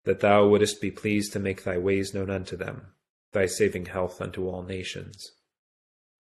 that 0.05 0.21
thou 0.21 0.47
wouldest 0.47 0.81
be 0.81 0.91
pleased 0.91 1.33
to 1.33 1.41
make 1.41 1.65
thy 1.65 1.79
ways 1.79 2.15
known 2.15 2.31
unto 2.31 2.57
them, 2.57 2.93
thy 3.33 3.47
saving 3.47 3.87
health 3.87 4.21
unto 4.21 4.47
all 4.47 4.63
nations 4.63 5.33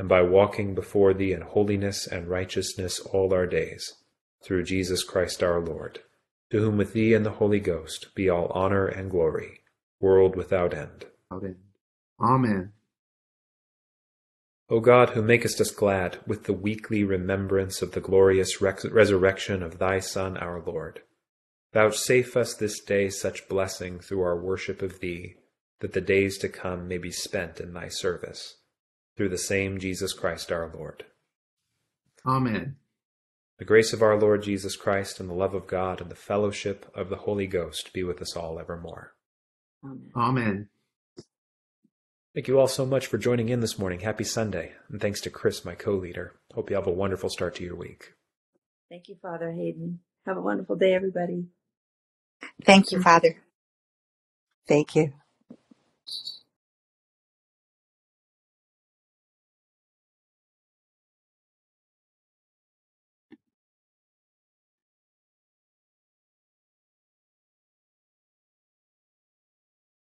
and 0.00 0.08
by 0.08 0.22
walking 0.22 0.74
before 0.74 1.12
thee 1.12 1.30
in 1.30 1.42
holiness 1.42 2.06
and 2.06 2.26
righteousness 2.26 3.00
all 3.00 3.34
our 3.34 3.46
days, 3.46 3.96
through 4.42 4.62
Jesus 4.62 5.04
Christ 5.04 5.42
our 5.42 5.60
Lord, 5.60 5.98
to 6.50 6.58
whom 6.58 6.78
with 6.78 6.94
thee 6.94 7.12
and 7.12 7.26
the 7.26 7.32
Holy 7.32 7.60
Ghost 7.60 8.06
be 8.14 8.26
all 8.26 8.46
honor 8.46 8.86
and 8.86 9.10
glory, 9.10 9.60
world 10.00 10.36
without 10.36 10.72
end. 10.72 11.04
Amen. 12.18 12.72
O 14.70 14.80
God, 14.80 15.10
who 15.10 15.20
makest 15.20 15.60
us 15.60 15.70
glad 15.70 16.18
with 16.26 16.44
the 16.44 16.54
weekly 16.54 17.04
remembrance 17.04 17.82
of 17.82 17.92
the 17.92 18.00
glorious 18.00 18.62
resurrection 18.62 19.62
of 19.62 19.78
thy 19.78 20.00
Son, 20.00 20.38
our 20.38 20.62
Lord, 20.62 21.02
vouchsafe 21.74 22.38
us 22.38 22.54
this 22.54 22.80
day 22.80 23.10
such 23.10 23.50
blessing 23.50 24.00
through 24.00 24.22
our 24.22 24.40
worship 24.40 24.80
of 24.80 25.00
thee, 25.00 25.34
that 25.80 25.92
the 25.92 26.00
days 26.00 26.38
to 26.38 26.48
come 26.48 26.88
may 26.88 26.96
be 26.96 27.10
spent 27.10 27.60
in 27.60 27.74
thy 27.74 27.88
service 27.88 28.56
through 29.16 29.28
the 29.28 29.38
same 29.38 29.78
Jesus 29.78 30.12
Christ 30.12 30.50
our 30.52 30.70
Lord. 30.72 31.04
Amen. 32.26 32.76
The 33.58 33.64
grace 33.64 33.92
of 33.92 34.02
our 34.02 34.18
Lord 34.18 34.42
Jesus 34.42 34.76
Christ 34.76 35.20
and 35.20 35.28
the 35.28 35.34
love 35.34 35.54
of 35.54 35.66
God 35.66 36.00
and 36.00 36.10
the 36.10 36.14
fellowship 36.14 36.90
of 36.94 37.10
the 37.10 37.16
Holy 37.16 37.46
Ghost 37.46 37.92
be 37.92 38.02
with 38.02 38.22
us 38.22 38.34
all 38.36 38.58
evermore. 38.58 39.14
Amen. 39.84 40.10
Amen. 40.16 40.68
Thank 42.34 42.48
you 42.48 42.60
all 42.60 42.68
so 42.68 42.86
much 42.86 43.06
for 43.06 43.18
joining 43.18 43.48
in 43.48 43.60
this 43.60 43.78
morning. 43.78 44.00
Happy 44.00 44.24
Sunday. 44.24 44.72
And 44.88 45.00
thanks 45.00 45.20
to 45.22 45.30
Chris, 45.30 45.64
my 45.64 45.74
co 45.74 45.92
leader. 45.92 46.36
Hope 46.54 46.70
you 46.70 46.76
have 46.76 46.86
a 46.86 46.92
wonderful 46.92 47.28
start 47.28 47.56
to 47.56 47.64
your 47.64 47.74
week. 47.76 48.14
Thank 48.88 49.08
you, 49.08 49.16
Father 49.20 49.50
Hayden. 49.50 50.00
Have 50.26 50.36
a 50.36 50.40
wonderful 50.42 50.76
day, 50.76 50.94
everybody. 50.94 51.46
Thank 52.64 52.92
you, 52.92 53.02
Father. 53.02 53.36
Thank 54.68 54.94
you. 54.94 55.12